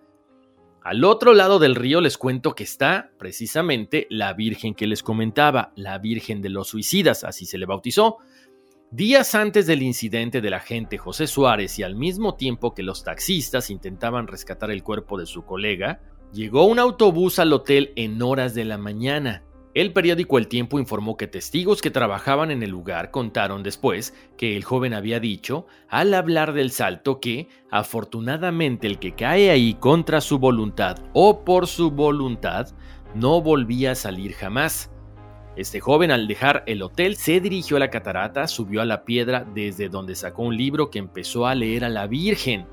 Al 0.82 1.04
otro 1.04 1.34
lado 1.34 1.58
del 1.58 1.74
río 1.74 2.00
les 2.00 2.16
cuento 2.16 2.54
que 2.54 2.64
está 2.64 3.10
precisamente 3.18 4.06
la 4.08 4.32
Virgen 4.32 4.74
que 4.74 4.86
les 4.86 5.02
comentaba, 5.02 5.72
la 5.76 5.98
Virgen 5.98 6.40
de 6.40 6.48
los 6.48 6.68
Suicidas, 6.68 7.22
así 7.22 7.44
se 7.44 7.58
le 7.58 7.66
bautizó. 7.66 8.16
Días 8.90 9.34
antes 9.34 9.66
del 9.66 9.82
incidente 9.82 10.40
del 10.40 10.54
agente 10.54 10.96
José 10.96 11.26
Suárez 11.26 11.78
y 11.78 11.82
al 11.82 11.96
mismo 11.96 12.34
tiempo 12.34 12.74
que 12.74 12.82
los 12.82 13.04
taxistas 13.04 13.70
intentaban 13.70 14.26
rescatar 14.26 14.70
el 14.70 14.82
cuerpo 14.82 15.18
de 15.18 15.26
su 15.26 15.44
colega, 15.44 16.00
llegó 16.32 16.64
un 16.64 16.78
autobús 16.78 17.38
al 17.38 17.52
hotel 17.52 17.92
en 17.96 18.20
horas 18.22 18.54
de 18.54 18.64
la 18.64 18.78
mañana. 18.78 19.44
El 19.72 19.92
periódico 19.92 20.36
El 20.36 20.48
Tiempo 20.48 20.80
informó 20.80 21.16
que 21.16 21.28
testigos 21.28 21.80
que 21.80 21.92
trabajaban 21.92 22.50
en 22.50 22.64
el 22.64 22.70
lugar 22.70 23.12
contaron 23.12 23.62
después 23.62 24.14
que 24.36 24.56
el 24.56 24.64
joven 24.64 24.94
había 24.94 25.20
dicho, 25.20 25.68
al 25.88 26.12
hablar 26.14 26.54
del 26.54 26.72
salto, 26.72 27.20
que 27.20 27.48
afortunadamente 27.70 28.88
el 28.88 28.98
que 28.98 29.14
cae 29.14 29.48
ahí 29.48 29.74
contra 29.74 30.20
su 30.20 30.40
voluntad 30.40 30.98
o 31.12 31.44
por 31.44 31.68
su 31.68 31.92
voluntad 31.92 32.70
no 33.14 33.40
volvía 33.42 33.92
a 33.92 33.94
salir 33.94 34.32
jamás. 34.32 34.90
Este 35.54 35.78
joven 35.78 36.10
al 36.10 36.26
dejar 36.26 36.64
el 36.66 36.82
hotel 36.82 37.14
se 37.14 37.40
dirigió 37.40 37.76
a 37.76 37.80
la 37.80 37.90
catarata, 37.90 38.48
subió 38.48 38.82
a 38.82 38.86
la 38.86 39.04
piedra 39.04 39.46
desde 39.54 39.88
donde 39.88 40.16
sacó 40.16 40.42
un 40.42 40.56
libro 40.56 40.90
que 40.90 40.98
empezó 40.98 41.46
a 41.46 41.54
leer 41.54 41.84
a 41.84 41.88
la 41.88 42.08
Virgen. 42.08 42.66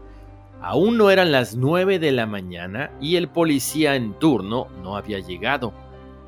Aún 0.61 0.97
no 0.97 1.11
eran 1.11 1.31
las 1.31 1.55
nueve 1.55 1.99
de 1.99 2.11
la 2.11 2.25
mañana 2.25 2.89
y 2.99 3.17
el 3.17 3.29
policía 3.29 3.95
en 3.95 4.17
turno 4.17 4.67
no 4.81 4.97
había 4.97 5.19
llegado. 5.19 5.86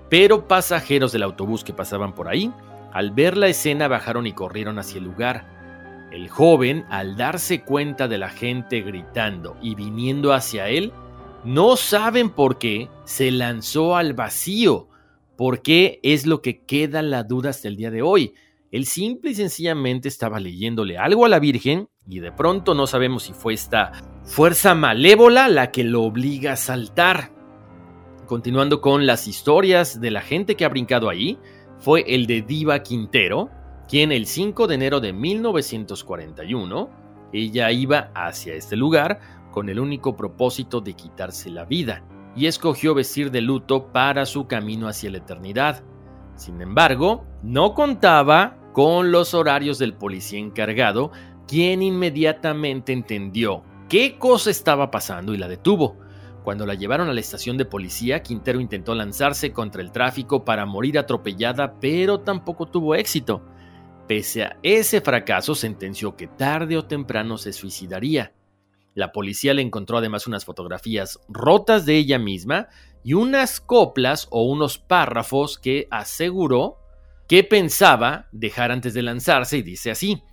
Pero 0.10 0.48
pasajeros 0.48 1.12
del 1.12 1.24
autobús 1.24 1.64
que 1.64 1.74
pasaban 1.74 2.14
por 2.14 2.28
ahí, 2.28 2.52
al 2.92 3.12
ver 3.12 3.38
la 3.38 3.48
escena 3.48 3.88
bajaron 3.88 4.28
y 4.28 4.34
corrieron 4.34 4.80
hacia 4.80 4.98
el 4.98 5.06
lugar. 5.06 6.10
El 6.12 6.30
joven, 6.30 6.86
al 6.90 7.16
darse 7.16 7.62
cuenta 7.62 8.08
de 8.08 8.18
la 8.18 8.30
gente 8.30 8.82
gritando 8.82 9.58
y 9.62 9.76
viniendo 9.76 10.34
hacia 10.34 10.68
él, 10.68 10.92
no 11.44 11.76
saben 11.76 12.32
por 12.32 12.58
qué, 12.58 12.90
se 13.06 13.32
lanzó 13.32 13.96
al 13.96 14.14
vacío, 14.14 14.90
¿Por 15.40 15.62
qué 15.62 16.02
es 16.04 16.26
lo 16.26 16.42
que 16.42 16.66
queda 16.66 17.02
la 17.02 17.24
duda 17.24 17.52
hasta 17.52 17.70
el 17.70 17.78
día 17.78 17.92
de 17.92 18.02
hoy? 18.02 18.34
Él 18.74 18.86
simple 18.86 19.32
y 19.32 19.36
sencillamente 19.36 20.10
estaba 20.10 20.38
leyéndole 20.38 20.98
algo 20.98 21.24
a 21.24 21.30
la 21.30 21.40
Virgen 21.40 21.88
y 22.10 22.20
de 22.20 22.34
pronto 22.34 22.74
no 22.74 22.88
sabemos 22.88 23.24
si 23.24 23.32
fue 23.32 23.54
esta 23.54 23.94
fuerza 24.26 24.76
malévola 24.76 25.48
la 25.48 25.72
que 25.72 25.86
lo 25.86 26.04
obliga 26.04 26.52
a 26.52 26.58
saltar. 26.58 27.32
Continuando 28.30 28.80
con 28.80 29.08
las 29.08 29.28
historias 29.28 30.00
de 30.00 30.12
la 30.12 30.22
gente 30.22 30.54
que 30.54 30.64
ha 30.64 30.70
brincado 30.70 31.10
ahí, 31.10 31.40
fue 31.80 32.06
el 32.08 32.28
de 32.28 32.44
Diva 32.44 32.84
Quintero, 32.84 33.50
quien 33.88 34.12
el 34.12 34.28
5 34.28 34.68
de 34.68 34.76
enero 34.76 35.00
de 35.00 35.14
1941, 35.14 36.92
ella 37.34 37.72
iba 37.72 38.12
hacia 38.14 38.54
este 38.54 38.76
lugar 38.76 39.20
con 39.50 39.68
el 39.68 39.80
único 39.80 40.16
propósito 40.16 40.80
de 40.80 40.94
quitarse 40.94 41.50
la 41.50 41.66
vida, 41.66 42.04
y 42.36 42.46
escogió 42.46 42.94
vestir 42.94 43.32
de 43.32 43.42
luto 43.42 43.92
para 43.92 44.28
su 44.28 44.46
camino 44.46 44.88
hacia 44.88 45.10
la 45.10 45.18
eternidad. 45.18 45.84
Sin 46.36 46.62
embargo, 46.62 47.26
no 47.42 47.74
contaba 47.74 48.60
con 48.74 49.12
los 49.12 49.34
horarios 49.34 49.80
del 49.80 49.96
policía 49.96 50.38
encargado, 50.38 51.12
quien 51.48 51.82
inmediatamente 51.82 52.94
entendió 52.94 53.64
qué 53.90 54.20
cosa 54.20 54.52
estaba 54.52 54.92
pasando 54.92 55.34
y 55.34 55.40
la 55.40 55.48
detuvo. 55.48 55.98
Cuando 56.50 56.66
la 56.66 56.74
llevaron 56.74 57.08
a 57.08 57.14
la 57.14 57.20
estación 57.20 57.58
de 57.58 57.66
policía, 57.66 58.24
Quintero 58.24 58.60
intentó 58.60 58.96
lanzarse 58.96 59.54
contra 59.54 59.84
el 59.84 59.92
tráfico 59.92 60.46
para 60.46 60.66
morir 60.66 60.98
atropellada, 60.98 61.80
pero 61.80 62.22
tampoco 62.22 62.66
tuvo 62.66 62.96
éxito. 62.96 63.46
Pese 64.08 64.46
a 64.46 64.58
ese 64.64 65.00
fracaso, 65.00 65.54
sentenció 65.54 66.16
que 66.16 66.26
tarde 66.26 66.76
o 66.76 66.86
temprano 66.86 67.38
se 67.38 67.54
suicidaría. 67.54 68.34
La 68.96 69.12
policía 69.12 69.54
le 69.54 69.62
encontró 69.62 70.00
además 70.00 70.26
unas 70.26 70.44
fotografías 70.44 71.20
rotas 71.30 71.86
de 71.86 71.98
ella 71.98 72.18
misma 72.18 72.70
y 73.04 73.14
unas 73.14 73.62
coplas 73.62 74.28
o 74.32 74.42
unos 74.42 74.80
párrafos 74.80 75.60
que 75.60 75.88
aseguró 75.92 76.80
que 77.28 77.44
pensaba 77.44 78.28
dejar 78.32 78.72
antes 78.72 78.96
de 78.96 79.04
lanzarse 79.04 79.58
y 79.58 79.62
dice 79.62 79.92
así, 79.92 80.24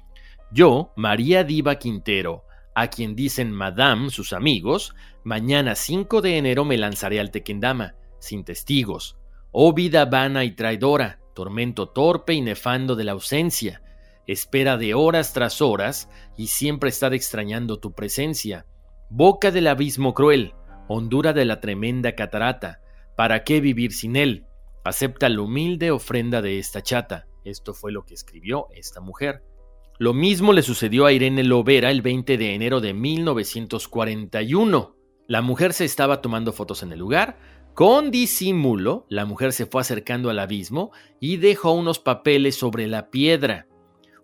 yo, 0.50 0.94
María 0.96 1.44
Diva 1.44 1.74
Quintero, 1.74 2.46
a 2.74 2.88
quien 2.88 3.16
dicen 3.16 3.52
Madame 3.52 4.08
sus 4.08 4.32
amigos, 4.32 4.94
mañana 5.26 5.74
5 5.74 6.22
de 6.22 6.38
enero 6.38 6.64
me 6.64 6.78
lanzaré 6.78 7.18
al 7.18 7.32
Tequendama, 7.32 7.96
sin 8.20 8.44
testigos. 8.44 9.16
Oh 9.50 9.72
vida 9.72 10.04
vana 10.04 10.44
y 10.44 10.52
traidora, 10.52 11.18
tormento 11.34 11.88
torpe 11.88 12.34
y 12.34 12.40
nefando 12.40 12.94
de 12.94 13.02
la 13.02 13.10
ausencia, 13.10 13.82
espera 14.28 14.76
de 14.76 14.94
horas 14.94 15.32
tras 15.32 15.60
horas 15.60 16.08
y 16.36 16.46
siempre 16.46 16.90
estar 16.90 17.12
extrañando 17.12 17.80
tu 17.80 17.92
presencia. 17.92 18.66
Boca 19.10 19.50
del 19.50 19.66
abismo 19.66 20.14
cruel, 20.14 20.54
hondura 20.86 21.32
de 21.32 21.44
la 21.44 21.60
tremenda 21.60 22.14
catarata, 22.14 22.80
¿para 23.16 23.42
qué 23.42 23.60
vivir 23.60 23.92
sin 23.92 24.14
él? 24.14 24.46
Acepta 24.84 25.28
la 25.28 25.40
humilde 25.40 25.90
ofrenda 25.90 26.40
de 26.40 26.60
esta 26.60 26.82
chata. 26.82 27.26
Esto 27.44 27.74
fue 27.74 27.90
lo 27.90 28.04
que 28.04 28.14
escribió 28.14 28.68
esta 28.76 29.00
mujer. 29.00 29.42
Lo 29.98 30.14
mismo 30.14 30.52
le 30.52 30.62
sucedió 30.62 31.04
a 31.04 31.12
Irene 31.12 31.42
Lovera 31.42 31.90
el 31.90 32.00
20 32.00 32.38
de 32.38 32.54
enero 32.54 32.80
de 32.80 32.94
1941. 32.94 34.95
La 35.28 35.42
mujer 35.42 35.72
se 35.72 35.84
estaba 35.84 36.22
tomando 36.22 36.52
fotos 36.52 36.82
en 36.82 36.92
el 36.92 37.00
lugar. 37.00 37.36
Con 37.74 38.10
disimulo, 38.10 39.06
la 39.08 39.24
mujer 39.24 39.52
se 39.52 39.66
fue 39.66 39.80
acercando 39.80 40.30
al 40.30 40.38
abismo 40.38 40.92
y 41.20 41.36
dejó 41.36 41.72
unos 41.72 41.98
papeles 41.98 42.56
sobre 42.56 42.86
la 42.86 43.10
piedra. 43.10 43.66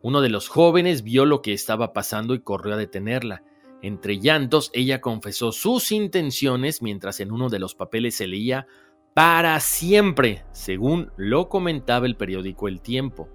Uno 0.00 0.20
de 0.20 0.30
los 0.30 0.48
jóvenes 0.48 1.02
vio 1.02 1.26
lo 1.26 1.42
que 1.42 1.52
estaba 1.52 1.92
pasando 1.92 2.34
y 2.34 2.40
corrió 2.40 2.74
a 2.74 2.78
detenerla. 2.78 3.42
Entre 3.82 4.20
llantos, 4.20 4.70
ella 4.74 5.00
confesó 5.00 5.50
sus 5.50 5.90
intenciones 5.90 6.82
mientras 6.82 7.18
en 7.18 7.32
uno 7.32 7.48
de 7.48 7.58
los 7.58 7.74
papeles 7.74 8.14
se 8.14 8.28
leía 8.28 8.66
para 9.12 9.58
siempre, 9.60 10.44
según 10.52 11.10
lo 11.16 11.48
comentaba 11.48 12.06
el 12.06 12.16
periódico 12.16 12.68
El 12.68 12.80
Tiempo. 12.80 13.28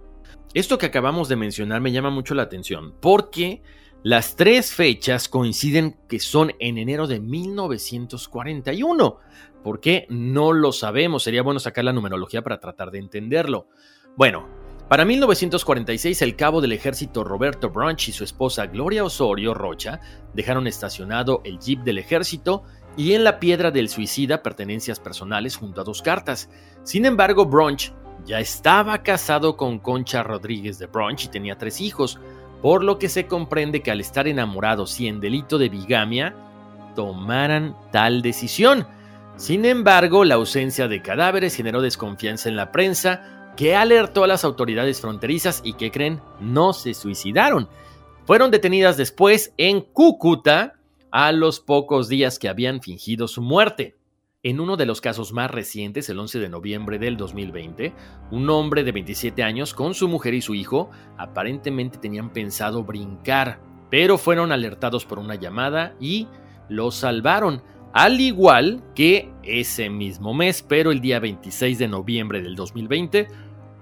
Esto 0.54 0.78
que 0.78 0.86
acabamos 0.88 1.28
de 1.28 1.36
mencionar 1.36 1.82
me 1.82 1.92
llama 1.92 2.10
mucho 2.10 2.34
la 2.34 2.44
atención 2.44 2.96
porque 3.00 3.62
las 4.04 4.36
tres 4.36 4.74
fechas 4.74 5.28
coinciden 5.28 5.98
que 6.08 6.20
son 6.20 6.54
en 6.60 6.78
enero 6.78 7.08
de 7.08 7.20
1941. 7.20 9.18
¿Por 9.64 9.80
qué? 9.80 10.06
No 10.10 10.54
lo 10.54 10.72
sabemos. 10.72 11.24
Sería 11.24 11.42
bueno 11.42 11.60
sacar 11.60 11.84
la 11.84 11.94
numerología 11.94 12.42
para 12.44 12.60
tratar 12.60 12.92
de 12.92 13.00
entenderlo. 13.00 13.68
Bueno, 14.16 14.48
para 14.88 15.04
1946 15.04 16.22
el 16.22 16.36
cabo 16.36 16.62
del 16.62 16.72
ejército 16.72 17.24
Roberto 17.24 17.70
Brunch 17.70 18.08
y 18.08 18.14
su 18.14 18.24
esposa 18.24 18.68
Gloria 18.68 19.04
Osorio 19.04 19.54
Rocha 19.54 20.00
dejaron 20.34 20.68
estacionado 20.68 21.42
el 21.44 21.60
jeep 21.60 21.82
del 21.82 21.98
ejército 21.98 22.64
y 22.96 23.14
en 23.14 23.24
la 23.26 23.40
piedra 23.40 23.72
del 23.72 23.90
suicida 23.90 24.42
pertenencias 24.42 25.00
personales 25.00 25.58
junto 25.58 25.82
a 25.82 25.84
dos 25.84 26.02
cartas. 26.02 26.50
Sin 26.84 27.06
embargo, 27.06 27.46
Brunch 27.46 27.94
ya 28.26 28.40
estaba 28.40 29.04
casado 29.04 29.56
con 29.58 29.80
Concha 29.80 30.24
Rodríguez 30.24 30.80
de 30.80 30.88
Bronch 30.88 31.26
y 31.26 31.28
tenía 31.30 31.58
tres 31.58 31.80
hijos, 31.82 32.20
por 32.62 32.84
lo 32.84 33.00
que 33.00 33.10
se 33.10 33.28
comprende 33.28 33.82
que 33.82 33.91
al 33.91 34.00
estar 34.00 34.28
enamorados 34.28 35.00
y 35.00 35.08
en 35.08 35.20
delito 35.20 35.58
de 35.58 35.70
bigamia, 35.70 36.36
tomaran 36.96 37.76
tal 37.91 38.22
decisión. 38.22 38.88
Sin 39.36 39.65
embargo, 39.65 40.26
la 40.26 40.36
ausencia 40.36 40.88
de 40.88 41.02
cadáveres 41.02 41.56
generó 41.56 41.82
desconfianza 41.82 42.50
en 42.50 42.56
la 42.56 42.72
prensa, 42.72 43.54
que 43.56 43.76
alertó 43.76 44.24
a 44.24 44.28
las 44.28 44.43
autoridades 44.43 45.02
fronterizas 45.02 45.62
y 45.63 45.74
que 45.74 45.91
creen 45.91 46.22
no 46.39 46.74
se 46.74 46.93
suicidaron. 46.93 47.70
Fueron 48.26 48.52
detenidas 48.52 48.98
después 48.98 49.54
en 49.58 49.82
Cúcuta 49.82 50.76
a 51.12 51.32
los 51.32 51.60
pocos 51.60 52.10
días 52.10 52.39
que 52.39 52.50
habían 52.50 52.82
fingido 52.82 53.28
su 53.28 53.41
muerte. 53.41 53.97
En 54.48 54.62
uno 54.62 54.78
de 54.78 54.86
los 54.86 55.02
casos 55.02 55.34
más 55.34 55.52
recientes, 55.52 56.08
el 56.08 56.20
11 56.20 56.40
de 56.40 56.48
noviembre 56.48 57.00
del 57.00 57.18
2020, 57.18 57.94
un 58.32 58.50
hombre 58.50 58.86
de 58.86 58.94
27 58.94 59.44
años 59.44 59.74
con 59.74 59.94
su 59.94 60.08
mujer 60.08 60.34
y 60.34 60.42
su 60.42 60.56
hijo 60.56 60.90
aparentemente 61.18 61.98
tenían 61.98 62.32
pensado 62.32 62.86
brincar, 62.86 63.60
pero 63.90 64.18
fueron 64.18 64.54
alertados 64.54 65.04
por 65.04 65.20
una 65.20 65.36
llamada 65.36 65.96
y 66.00 66.30
los 66.70 66.96
salvaron, 66.96 67.62
al 67.92 68.22
igual 68.22 68.82
que 68.96 69.30
ese 69.44 69.90
mismo 69.90 70.34
mes, 70.34 70.64
pero 70.66 70.94
el 70.94 71.02
día 71.02 71.20
26 71.20 71.78
de 71.78 71.90
noviembre 71.90 72.42
del 72.42 72.56
2020, 72.56 73.28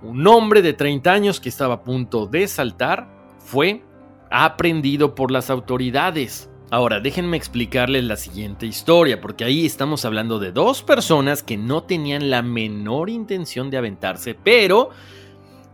un 0.02 0.26
hombre 0.26 0.64
de 0.64 0.74
30 0.74 1.12
años 1.12 1.40
que 1.40 1.50
estaba 1.50 1.76
a 1.76 1.84
punto 1.84 2.26
de 2.26 2.48
saltar 2.48 3.08
fue 3.38 3.84
aprendido 4.32 5.14
por 5.14 5.30
las 5.30 5.52
autoridades. 5.52 6.50
Ahora, 6.72 7.00
déjenme 7.00 7.38
explicarles 7.38 8.04
la 8.06 8.16
siguiente 8.16 8.66
historia, 8.66 9.22
porque 9.22 9.44
ahí 9.44 9.66
estamos 9.66 10.04
hablando 10.04 10.40
de 10.40 10.52
dos 10.52 10.82
personas 10.82 11.44
que 11.44 11.58
no 11.58 11.84
tenían 11.84 12.32
la 12.32 12.42
menor 12.42 13.10
intención 13.10 13.70
de 13.70 13.78
aventarse, 13.78 14.34
pero 14.34 14.90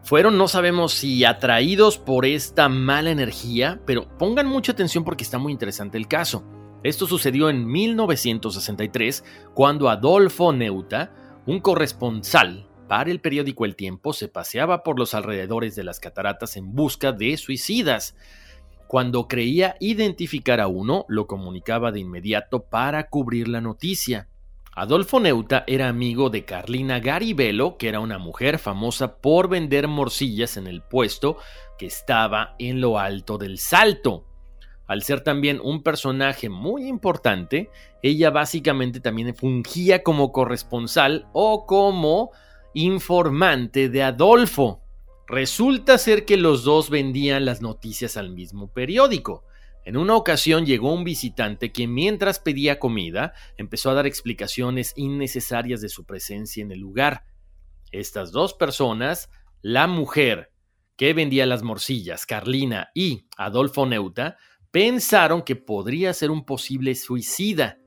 fueron, 0.04 0.38
no 0.38 0.50
sabemos 0.50 0.94
si 0.94 1.24
atraídos 1.24 1.98
por 1.98 2.26
esta 2.26 2.68
mala 2.68 3.10
energía, 3.10 3.80
pero 3.86 4.06
pongan 4.18 4.48
mucha 4.48 4.74
atención 4.74 5.06
porque 5.06 5.24
está 5.24 5.38
muy 5.38 5.54
interesante 5.54 5.98
el 5.98 6.10
caso. 6.10 6.44
Esto 6.84 7.08
sucedió 7.08 7.50
en 7.50 7.68
1963, 7.68 9.24
cuando 9.54 9.90
Adolfo 9.90 10.52
Neuta, 10.52 11.14
un 11.46 11.62
corresponsal 11.62 12.68
para 12.90 13.12
el 13.12 13.22
periódico 13.22 13.64
El 13.64 13.78
Tiempo, 13.78 14.12
se 14.12 14.28
paseaba 14.28 14.84
por 14.84 15.00
los 15.00 15.14
alrededores 15.14 15.76
de 15.76 15.84
las 15.86 16.02
cataratas 16.02 16.58
en 16.58 16.74
busca 16.74 17.14
de 17.14 17.38
suicidas. 17.38 18.16
Cuando 18.92 19.30
creía 19.30 19.78
identificar 19.80 20.60
a 20.60 20.68
uno, 20.68 21.06
lo 21.08 21.26
comunicaba 21.26 21.94
de 21.94 22.02
inmediato 22.02 22.64
para 22.64 23.08
cubrir 23.08 23.48
la 23.48 23.62
noticia. 23.62 24.28
Adolfo 24.76 25.22
Neuta 25.22 25.64
era 25.66 25.88
amigo 25.88 26.30
de 26.30 26.44
Carlina 26.44 27.00
Garibello, 27.00 27.78
que 27.78 27.88
era 27.88 28.02
una 28.02 28.18
mujer 28.18 28.60
famosa 28.60 29.16
por 29.22 29.48
vender 29.48 29.88
morcillas 29.88 30.58
en 30.58 30.68
el 30.68 30.82
puesto 30.82 31.38
que 31.80 31.86
estaba 31.86 32.54
en 32.60 32.82
lo 32.82 33.00
alto 33.00 33.38
del 33.38 33.60
salto. 33.60 34.26
Al 34.88 35.04
ser 35.04 35.22
también 35.22 35.62
un 35.64 35.84
personaje 35.84 36.50
muy 36.50 36.86
importante, 36.90 37.70
ella 38.04 38.30
básicamente 38.30 39.00
también 39.00 39.34
fungía 39.34 40.04
como 40.04 40.34
corresponsal 40.34 41.30
o 41.32 41.66
como 41.66 42.32
informante 42.74 43.88
de 43.88 44.04
Adolfo. 44.04 44.81
Resulta 45.28 45.98
ser 45.98 46.26
que 46.26 46.38
los 46.38 46.64
dos 46.64 46.90
vendían 46.90 47.46
las 47.46 47.62
noticias 47.62 48.18
al 48.18 48.32
mismo 48.32 48.74
periódico. 48.74 49.46
En 49.84 49.98
una 49.98 50.16
ocasión 50.16 50.66
llegó 50.66 50.94
un 50.94 51.04
visitante 51.04 51.72
que 51.72 51.88
mientras 51.88 52.40
pedía 52.40 52.80
comida 52.80 53.34
empezó 53.58 53.90
a 53.90 53.94
dar 53.96 54.06
explicaciones 54.06 54.94
innecesarias 54.96 55.82
de 55.82 55.90
su 55.90 56.06
presencia 56.06 56.62
en 56.62 56.72
el 56.72 56.80
lugar. 56.80 57.24
Estas 57.92 58.32
dos 58.32 58.54
personas, 58.54 59.30
la 59.62 59.88
mujer 59.88 60.52
que 60.98 61.14
vendía 61.14 61.48
las 61.48 61.64
morcillas, 61.64 62.26
Carlina, 62.28 62.90
y 62.94 63.28
Adolfo 63.38 63.88
Neuta, 63.88 64.38
pensaron 64.70 65.42
que 65.42 65.56
podría 65.56 66.14
ser 66.14 66.30
un 66.30 66.46
posible 66.46 66.94
suicida. 66.94 67.80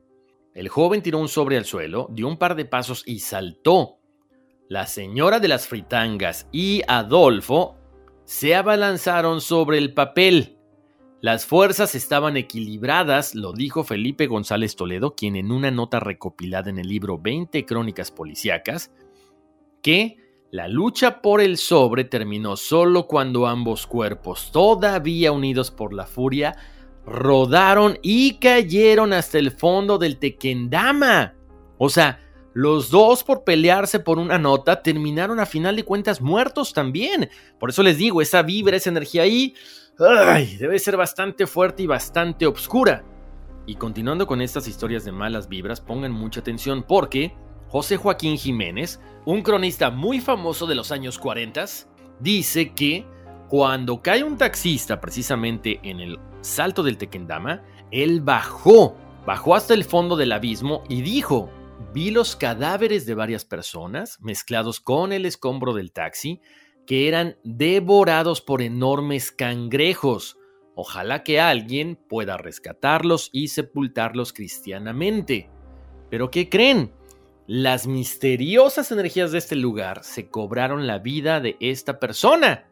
El 0.52 0.68
joven 0.68 1.02
tiró 1.02 1.18
un 1.18 1.28
sobre 1.28 1.56
al 1.56 1.64
suelo, 1.64 2.08
dio 2.10 2.26
un 2.26 2.38
par 2.38 2.56
de 2.56 2.64
pasos 2.64 3.02
y 3.06 3.20
saltó. 3.20 4.00
La 4.68 4.86
señora 4.86 5.40
de 5.40 5.48
las 5.48 5.68
fritangas 5.68 6.48
y 6.50 6.82
Adolfo 6.88 7.76
se 8.24 8.54
abalanzaron 8.54 9.42
sobre 9.42 9.76
el 9.76 9.92
papel. 9.92 10.56
Las 11.20 11.44
fuerzas 11.44 11.94
estaban 11.94 12.38
equilibradas, 12.38 13.34
lo 13.34 13.52
dijo 13.52 13.84
Felipe 13.84 14.26
González 14.26 14.74
Toledo, 14.74 15.14
quien 15.14 15.36
en 15.36 15.52
una 15.52 15.70
nota 15.70 16.00
recopilada 16.00 16.70
en 16.70 16.78
el 16.78 16.88
libro 16.88 17.18
20 17.18 17.66
Crónicas 17.66 18.10
Policíacas, 18.10 18.90
que 19.82 20.16
la 20.50 20.66
lucha 20.66 21.20
por 21.20 21.42
el 21.42 21.58
sobre 21.58 22.04
terminó 22.04 22.56
solo 22.56 23.06
cuando 23.06 23.46
ambos 23.46 23.86
cuerpos, 23.86 24.50
todavía 24.50 25.30
unidos 25.30 25.70
por 25.70 25.92
la 25.92 26.06
furia, 26.06 26.56
rodaron 27.04 27.98
y 28.02 28.38
cayeron 28.38 29.12
hasta 29.12 29.38
el 29.38 29.50
fondo 29.50 29.98
del 29.98 30.18
Tequendama. 30.18 31.34
O 31.76 31.90
sea, 31.90 32.23
los 32.54 32.88
dos 32.88 33.24
por 33.24 33.42
pelearse 33.42 33.98
por 33.98 34.18
una 34.18 34.38
nota 34.38 34.80
terminaron 34.80 35.40
a 35.40 35.46
final 35.46 35.74
de 35.74 35.84
cuentas 35.84 36.20
muertos 36.20 36.72
también. 36.72 37.28
Por 37.58 37.70
eso 37.70 37.82
les 37.82 37.98
digo, 37.98 38.22
esa 38.22 38.42
vibra, 38.42 38.76
esa 38.76 38.90
energía 38.90 39.22
ahí, 39.22 39.54
debe 39.98 40.78
ser 40.78 40.96
bastante 40.96 41.48
fuerte 41.48 41.82
y 41.82 41.86
bastante 41.86 42.46
oscura. 42.46 43.04
Y 43.66 43.74
continuando 43.74 44.26
con 44.28 44.40
estas 44.40 44.68
historias 44.68 45.04
de 45.04 45.10
malas 45.10 45.48
vibras, 45.48 45.80
pongan 45.80 46.12
mucha 46.12 46.40
atención 46.40 46.84
porque 46.86 47.34
José 47.68 47.96
Joaquín 47.96 48.38
Jiménez, 48.38 49.00
un 49.24 49.42
cronista 49.42 49.90
muy 49.90 50.20
famoso 50.20 50.66
de 50.66 50.76
los 50.76 50.92
años 50.92 51.18
40, 51.18 51.64
dice 52.20 52.72
que 52.72 53.04
cuando 53.48 54.00
cae 54.00 54.22
un 54.22 54.38
taxista 54.38 55.00
precisamente 55.00 55.80
en 55.82 55.98
el 55.98 56.18
salto 56.40 56.84
del 56.84 56.98
Tequendama, 56.98 57.62
él 57.90 58.20
bajó, 58.20 58.96
bajó 59.26 59.56
hasta 59.56 59.74
el 59.74 59.82
fondo 59.82 60.16
del 60.16 60.32
abismo 60.32 60.84
y 60.88 61.02
dijo, 61.02 61.50
vi 61.92 62.10
los 62.10 62.36
cadáveres 62.36 63.06
de 63.06 63.14
varias 63.14 63.44
personas 63.44 64.18
mezclados 64.20 64.80
con 64.80 65.12
el 65.12 65.26
escombro 65.26 65.72
del 65.74 65.92
taxi 65.92 66.40
que 66.86 67.08
eran 67.08 67.36
devorados 67.44 68.40
por 68.40 68.62
enormes 68.62 69.32
cangrejos. 69.32 70.36
Ojalá 70.74 71.22
que 71.22 71.40
alguien 71.40 71.96
pueda 72.08 72.36
rescatarlos 72.36 73.30
y 73.32 73.48
sepultarlos 73.48 74.32
cristianamente. 74.32 75.48
¿Pero 76.10 76.30
qué 76.30 76.48
creen? 76.48 76.92
Las 77.46 77.86
misteriosas 77.86 78.90
energías 78.90 79.30
de 79.30 79.38
este 79.38 79.56
lugar 79.56 80.02
se 80.02 80.28
cobraron 80.28 80.86
la 80.86 80.98
vida 80.98 81.40
de 81.40 81.56
esta 81.60 82.00
persona, 82.00 82.66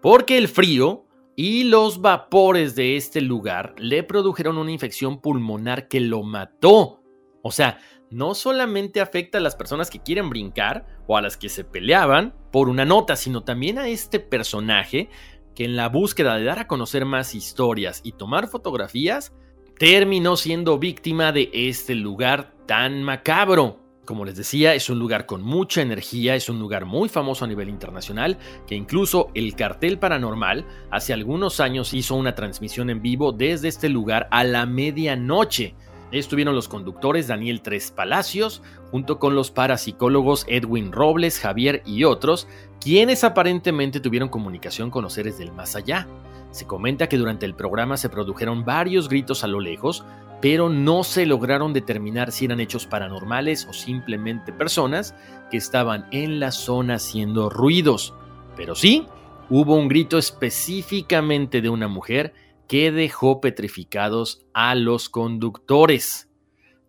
porque 0.00 0.38
el 0.38 0.48
frío 0.48 1.04
y 1.36 1.64
los 1.64 2.00
vapores 2.00 2.76
de 2.76 2.96
este 2.96 3.20
lugar 3.20 3.74
le 3.76 4.04
produjeron 4.04 4.56
una 4.56 4.70
infección 4.70 5.20
pulmonar 5.20 5.88
que 5.88 6.00
lo 6.00 6.22
mató. 6.22 7.00
O 7.42 7.50
sea, 7.50 7.78
no 8.14 8.34
solamente 8.34 9.00
afecta 9.00 9.38
a 9.38 9.40
las 9.40 9.56
personas 9.56 9.90
que 9.90 10.00
quieren 10.00 10.30
brincar 10.30 10.86
o 11.08 11.16
a 11.16 11.22
las 11.22 11.36
que 11.36 11.48
se 11.48 11.64
peleaban 11.64 12.32
por 12.52 12.68
una 12.68 12.84
nota, 12.84 13.16
sino 13.16 13.42
también 13.42 13.76
a 13.76 13.88
este 13.88 14.20
personaje 14.20 15.10
que 15.56 15.64
en 15.64 15.74
la 15.74 15.88
búsqueda 15.88 16.36
de 16.36 16.44
dar 16.44 16.60
a 16.60 16.68
conocer 16.68 17.04
más 17.04 17.34
historias 17.34 18.00
y 18.04 18.12
tomar 18.12 18.46
fotografías, 18.46 19.32
terminó 19.78 20.36
siendo 20.36 20.78
víctima 20.78 21.32
de 21.32 21.50
este 21.52 21.96
lugar 21.96 22.54
tan 22.66 23.02
macabro. 23.02 23.80
Como 24.04 24.24
les 24.24 24.36
decía, 24.36 24.74
es 24.74 24.88
un 24.90 24.98
lugar 24.98 25.26
con 25.26 25.42
mucha 25.42 25.82
energía, 25.82 26.36
es 26.36 26.48
un 26.48 26.60
lugar 26.60 26.84
muy 26.84 27.08
famoso 27.08 27.44
a 27.44 27.48
nivel 27.48 27.68
internacional, 27.68 28.38
que 28.66 28.76
incluso 28.76 29.30
el 29.34 29.56
cartel 29.56 29.98
paranormal 29.98 30.66
hace 30.90 31.12
algunos 31.12 31.58
años 31.58 31.94
hizo 31.94 32.14
una 32.14 32.34
transmisión 32.34 32.90
en 32.90 33.02
vivo 33.02 33.32
desde 33.32 33.68
este 33.68 33.88
lugar 33.88 34.28
a 34.30 34.44
la 34.44 34.66
medianoche. 34.66 35.74
Estuvieron 36.14 36.54
los 36.54 36.68
conductores 36.68 37.26
Daniel 37.26 37.60
Tres 37.60 37.90
Palacios, 37.90 38.62
junto 38.92 39.18
con 39.18 39.34
los 39.34 39.50
parapsicólogos 39.50 40.44
Edwin 40.46 40.92
Robles, 40.92 41.40
Javier 41.40 41.82
y 41.84 42.04
otros, 42.04 42.46
quienes 42.80 43.24
aparentemente 43.24 43.98
tuvieron 43.98 44.28
comunicación 44.28 44.92
con 44.92 45.02
los 45.02 45.14
seres 45.14 45.38
del 45.38 45.50
más 45.50 45.74
allá. 45.74 46.06
Se 46.52 46.68
comenta 46.68 47.08
que 47.08 47.18
durante 47.18 47.46
el 47.46 47.56
programa 47.56 47.96
se 47.96 48.10
produjeron 48.10 48.64
varios 48.64 49.08
gritos 49.08 49.42
a 49.42 49.48
lo 49.48 49.58
lejos, 49.58 50.04
pero 50.40 50.68
no 50.68 51.02
se 51.02 51.26
lograron 51.26 51.72
determinar 51.72 52.30
si 52.30 52.44
eran 52.44 52.60
hechos 52.60 52.86
paranormales 52.86 53.66
o 53.66 53.72
simplemente 53.72 54.52
personas 54.52 55.16
que 55.50 55.56
estaban 55.56 56.06
en 56.12 56.38
la 56.38 56.52
zona 56.52 56.94
haciendo 56.94 57.50
ruidos. 57.50 58.14
Pero 58.56 58.76
sí, 58.76 59.08
hubo 59.50 59.74
un 59.74 59.88
grito 59.88 60.16
específicamente 60.16 61.60
de 61.60 61.70
una 61.70 61.88
mujer 61.88 62.34
que 62.68 62.92
dejó 62.92 63.40
petrificados 63.40 64.46
a 64.52 64.74
los 64.74 65.08
conductores. 65.08 66.30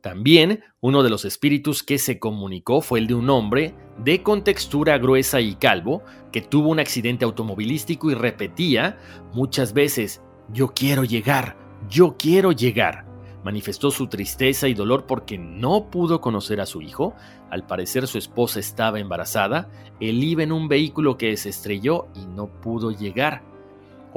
También 0.01 0.63
uno 0.81 1.01
de 1.01 1.09
los 1.09 1.25
espíritus 1.25 1.81
que 1.81 1.97
se 1.97 2.19
comunicó 2.19 2.81
fue 2.81 2.99
el 2.99 3.07
de 3.07 3.15
un 3.15 3.29
hombre 3.29 3.73
de 3.97 4.21
contextura 4.21 4.97
gruesa 4.97 5.41
y 5.41 5.55
calvo 5.55 6.03
que 6.31 6.41
tuvo 6.41 6.69
un 6.69 6.79
accidente 6.79 7.25
automovilístico 7.25 8.11
y 8.11 8.13
repetía 8.13 8.99
muchas 9.33 9.73
veces, 9.73 10.21
yo 10.53 10.73
quiero 10.75 11.03
llegar, 11.03 11.57
yo 11.89 12.15
quiero 12.17 12.51
llegar 12.51 13.05
manifestó 13.45 13.91
su 13.91 14.07
tristeza 14.07 14.67
y 14.67 14.73
dolor 14.73 15.05
porque 15.05 15.37
no 15.37 15.91
pudo 15.91 16.19
conocer 16.19 16.59
a 16.59 16.65
su 16.65 16.81
hijo. 16.81 17.13
Al 17.51 17.63
parecer 17.67 18.07
su 18.07 18.17
esposa 18.17 18.59
estaba 18.59 18.99
embarazada, 18.99 19.69
él 19.99 20.23
iba 20.23 20.41
en 20.41 20.51
un 20.51 20.67
vehículo 20.67 21.15
que 21.15 21.37
se 21.37 21.49
estrelló 21.49 22.07
y 22.15 22.25
no 22.25 22.47
pudo 22.47 22.89
llegar. 22.89 23.43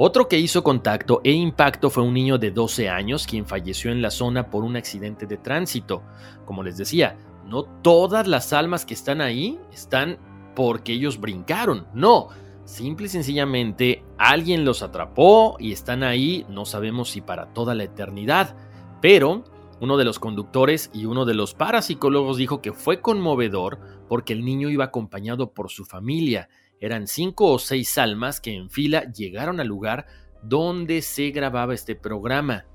Otro 0.01 0.29
que 0.29 0.39
hizo 0.39 0.63
contacto 0.63 1.19
e 1.25 1.33
impacto 1.33 1.89
fue 1.89 2.03
un 2.03 2.13
niño 2.13 2.37
de 2.37 2.51
12 2.51 2.87
años 2.87 3.27
quien 3.27 3.45
falleció 3.45 3.91
en 3.91 4.01
la 4.01 4.11
zona 4.11 4.49
por 4.49 4.63
un 4.63 4.77
accidente 4.77 5.25
de 5.25 5.35
tránsito. 5.35 6.03
Como 6.45 6.63
les 6.63 6.77
decía, 6.77 7.17
no 7.45 7.63
todas 7.63 8.25
las 8.25 8.53
almas 8.53 8.85
que 8.85 8.93
están 8.93 9.19
ahí 9.19 9.59
están 9.73 10.17
porque 10.55 10.93
ellos 10.93 11.19
brincaron, 11.19 11.85
no. 11.93 12.29
Simple 12.63 13.07
y 13.07 13.09
sencillamente 13.09 14.05
alguien 14.17 14.63
los 14.63 14.83
atrapó 14.83 15.57
y 15.59 15.73
están 15.73 16.03
ahí, 16.03 16.45
no 16.47 16.63
sabemos 16.63 17.09
si 17.09 17.19
para 17.19 17.47
toda 17.47 17.75
la 17.75 17.83
eternidad. 17.83 18.55
Pero 19.01 19.43
uno 19.81 19.97
de 19.97 20.05
los 20.05 20.17
conductores 20.17 20.91
y 20.93 21.07
uno 21.07 21.25
de 21.25 21.33
los 21.33 21.53
parapsicólogos 21.55 22.37
dijo 22.37 22.61
que 22.61 22.71
fue 22.71 23.01
conmovedor 23.01 23.79
porque 24.07 24.31
el 24.31 24.45
niño 24.45 24.69
iba 24.69 24.85
acompañado 24.85 25.51
por 25.51 25.69
su 25.69 25.83
familia. 25.83 26.47
Eran 26.79 27.07
cinco 27.07 27.51
o 27.51 27.59
seis 27.59 27.97
almas 27.97 28.39
que 28.39 28.53
en 28.53 28.69
fila 28.69 29.11
llegaron 29.11 29.59
al 29.59 29.67
lugar 29.67 30.05
donde 30.41 31.01
se 31.01 31.31
grababa 31.31 31.73
este 31.73 31.95
programa. 31.95 32.65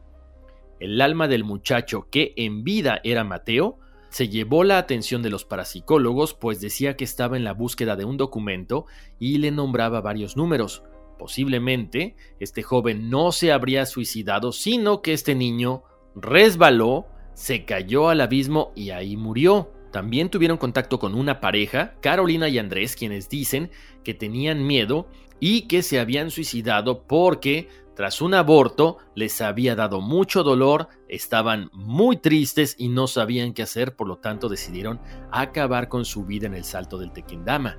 El 0.81 1.01
alma 1.01 1.29
del 1.29 1.45
muchacho, 1.45 2.09
que 2.11 2.35
en 2.37 2.65
vida 2.65 3.01
era 3.05 3.25
Mateo, 3.25 3.79
se 4.11 4.29
llevó 4.29 4.63
la 4.63 4.79
atención 4.79 5.23
de 5.23 5.31
los 5.31 5.45
parapsicólogos, 5.45 6.35
pues 6.35 6.61
decía 6.61 6.97
que 6.97 7.05
estaba 7.05 7.37
en 7.37 7.43
la 7.43 7.53
búsqueda 7.53 7.97
de 7.97 8.05
un 8.05 8.17
documento 8.17 8.87
y 9.19 9.39
le 9.39 9.51
nombraba 9.51 10.01
varios 10.01 10.37
números. 10.37 10.85
Posiblemente 11.19 12.15
este 12.39 12.63
joven 12.63 13.11
no 13.11 13.33
se 13.33 13.51
habría 13.51 13.87
suicidado, 13.87 14.53
sino 14.53 15.03
que 15.03 15.15
este 15.15 15.35
niño 15.35 15.83
resbaló, 16.15 17.07
se 17.35 17.65
cayó 17.65 18.09
al 18.09 18.21
abismo 18.21 18.73
y 18.77 18.91
ahí 18.91 19.17
murió. 19.17 19.74
También 19.95 20.29
tuvieron 20.29 20.59
contacto 20.59 20.99
con 20.99 21.15
una 21.15 21.39
pareja, 21.39 21.95
Carolina 22.01 22.49
y 22.49 22.59
Andrés, 22.59 22.97
quienes 22.97 23.29
dicen 23.29 23.71
que 24.03 24.13
tenían 24.13 24.67
miedo 24.67 25.07
y 25.39 25.69
que 25.69 25.85
se 25.85 26.01
habían 26.01 26.33
suicidado 26.33 27.05
porque 27.05 27.69
tras 27.95 28.21
un 28.21 28.35
aborto 28.35 28.99
les 29.15 29.41
había 29.41 29.77
dado 29.77 30.01
mucho 30.01 30.43
dolor, 30.43 30.89
estaban 31.09 31.71
muy 31.73 32.17
tristes 32.17 32.75
y 32.77 32.89
no 32.89 33.07
sabían 33.07 33.55
qué 33.55 33.63
hacer, 33.63 33.95
por 33.95 34.09
lo 34.09 34.17
tanto 34.17 34.49
decidieron 34.49 35.01
acabar 35.31 35.89
con 35.89 36.05
su 36.05 36.25
vida 36.25 36.49
en 36.49 36.55
el 36.55 36.65
salto 36.65 36.99
del 36.99 37.13
Tequendama. 37.13 37.79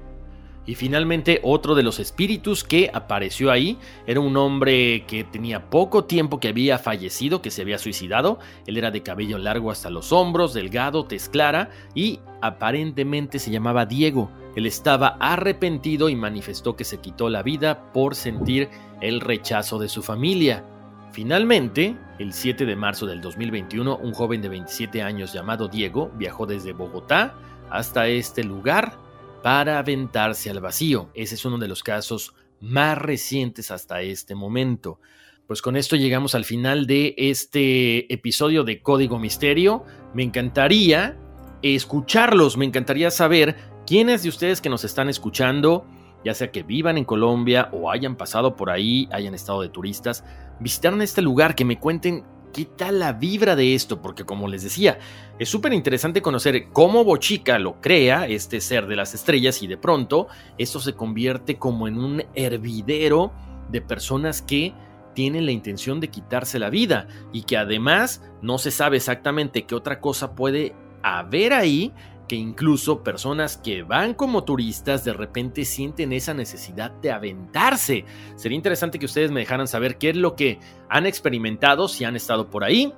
Y 0.67 0.75
finalmente 0.75 1.39
otro 1.43 1.75
de 1.75 1.84
los 1.84 1.99
espíritus 1.99 2.63
que 2.63 2.89
apareció 2.91 3.51
ahí 3.51 3.78
era 4.08 4.19
un 4.19 4.36
hombre 4.36 5.06
que 5.06 5.23
tenía 5.23 5.69
poco 5.69 6.06
tiempo 6.06 6.39
que 6.39 6.47
había 6.47 6.80
fallecido, 6.80 7.41
que 7.41 7.51
se 7.51 7.62
había 7.62 7.78
suicidado. 7.78 8.39
Él 8.65 8.78
era 8.78 8.89
de 8.89 9.04
cabello 9.04 9.38
largo 9.38 9.69
hasta 9.69 9.91
los 9.91 10.12
hombros, 10.12 10.54
delgado, 10.54 11.06
tez 11.06 11.30
clara 11.30 11.69
y 11.93 12.19
aparentemente 12.41 13.38
se 13.38 13.51
llamaba 13.51 13.86
Diego. 13.86 14.32
Él 14.56 14.65
estaba 14.65 15.17
arrepentido 15.19 16.10
y 16.10 16.15
manifestó 16.15 16.75
que 16.75 16.84
se 16.84 16.99
quitó 16.99 17.30
la 17.30 17.43
vida 17.43 17.91
por 17.91 18.15
sentir 18.15 18.69
el 19.01 19.21
rechazo 19.21 19.78
de 19.78 19.89
su 19.89 20.01
familia. 20.01 20.63
Finalmente, 21.12 21.95
el 22.17 22.34
7 22.34 22.65
de 22.65 22.75
marzo 22.75 23.06
del 23.06 23.21
2021, 23.21 23.97
un 23.97 24.13
joven 24.13 24.41
de 24.41 24.49
27 24.49 25.01
años 25.01 25.32
llamado 25.32 25.67
Diego 25.67 26.12
viajó 26.15 26.45
desde 26.45 26.73
Bogotá 26.73 27.36
hasta 27.69 28.08
este 28.08 28.43
lugar 28.43 29.04
para 29.45 29.77
aventarse 29.77 30.49
al 30.49 30.60
vacío. 30.60 31.12
Ese 31.13 31.36
es 31.36 31.45
uno 31.45 31.60
de 31.60 31.67
los 31.67 31.84
casos 31.84 32.34
más 32.62 32.97
recientes 32.97 33.69
hasta 33.69 34.01
este 34.01 34.34
momento. 34.34 35.00
Pues 35.46 35.62
con 35.62 35.75
esto 35.75 35.96
llegamos 35.96 36.33
al 36.33 36.46
final 36.46 36.87
de 36.87 37.13
este 37.15 38.12
episodio 38.12 38.63
de 38.63 38.81
Código 38.81 39.19
Misterio. 39.19 39.83
Me 40.15 40.23
encantaría 40.23 41.15
escucharlos, 41.62 42.58
me 42.58 42.65
encantaría 42.65 43.12
saber 43.12 43.56
quiénes 43.85 44.23
de 44.23 44.29
ustedes 44.29 44.62
que 44.62 44.69
nos 44.69 44.83
están 44.83 45.10
escuchando, 45.10 45.85
ya 46.23 46.33
sea 46.33 46.52
que 46.52 46.63
vivan 46.63 46.98
en 46.98 47.06
Colombia 47.06 47.69
o 47.71 47.91
hayan 47.91 48.15
pasado 48.15 48.56
por 48.56 48.71
ahí, 48.71 49.08
hayan 49.12 49.35
estado 49.35 49.62
de 49.62 49.69
turistas, 49.69 50.23
visitaron 50.60 51.04
este 51.04 51.21
lugar, 51.21 51.54
que 51.54 51.65
me 51.65 51.77
cuenten 51.79 52.23
qué 52.56 52.63
tal 52.63 52.99
la 52.99 53.12
vibra 53.12 53.58
de 53.58 53.75
esto, 53.75 54.01
porque 54.01 54.23
como 54.23 54.47
les 54.47 54.63
decía, 54.63 54.97
es 55.39 55.49
súper 55.49 55.73
interesante 55.73 56.21
conocer 56.21 56.69
cómo 56.71 57.03
Bochica 57.03 57.60
lo 57.60 57.81
crea, 57.81 58.27
este 58.27 58.62
ser 58.62 58.87
de 58.87 58.95
las 58.95 59.13
estrellas, 59.13 59.62
y 59.62 59.67
de 59.67 59.75
pronto 59.75 60.29
esto 60.58 60.79
se 60.79 60.93
convierte 60.93 61.58
como 61.58 61.89
en 61.89 61.97
un 61.97 62.23
hervidero 62.33 63.33
de 63.69 63.81
personas 63.81 64.41
que 64.41 64.73
tienen 65.13 65.45
la 65.45 65.51
intención 65.51 65.99
de 65.99 66.08
quitarse 66.08 66.58
la 66.58 66.69
vida 66.69 67.10
y 67.33 67.41
que 67.41 67.58
además 67.58 68.23
no 68.41 68.58
se 68.58 68.71
sabe 68.71 68.95
exactamente 68.95 69.65
qué 69.65 69.75
otra 69.75 69.99
cosa 69.99 70.33
puede 70.33 70.73
haber 71.03 71.51
ahí 71.51 71.91
que 72.28 72.36
incluso 72.36 73.04
personas 73.04 73.58
que 73.58 73.84
van 73.84 74.13
como 74.13 74.44
turistas 74.44 75.04
de 75.04 75.13
repente 75.13 75.65
sienten 75.65 76.13
esa 76.13 76.34
necesidad 76.34 76.92
de 76.92 77.12
aventarse. 77.12 78.06
Sería 78.36 78.56
interesante 78.56 79.00
que 79.00 79.06
ustedes 79.06 79.32
me 79.32 79.42
dejaran 79.42 79.67
saber 79.67 79.98
qué 79.98 80.10
es 80.10 80.15
lo 80.15 80.36
que 80.36 80.60
han 80.90 81.06
experimentado, 81.06 81.88
si 81.88 82.04
han 82.04 82.15
estado 82.15 82.50
por 82.50 82.63
ahí, 82.63 82.94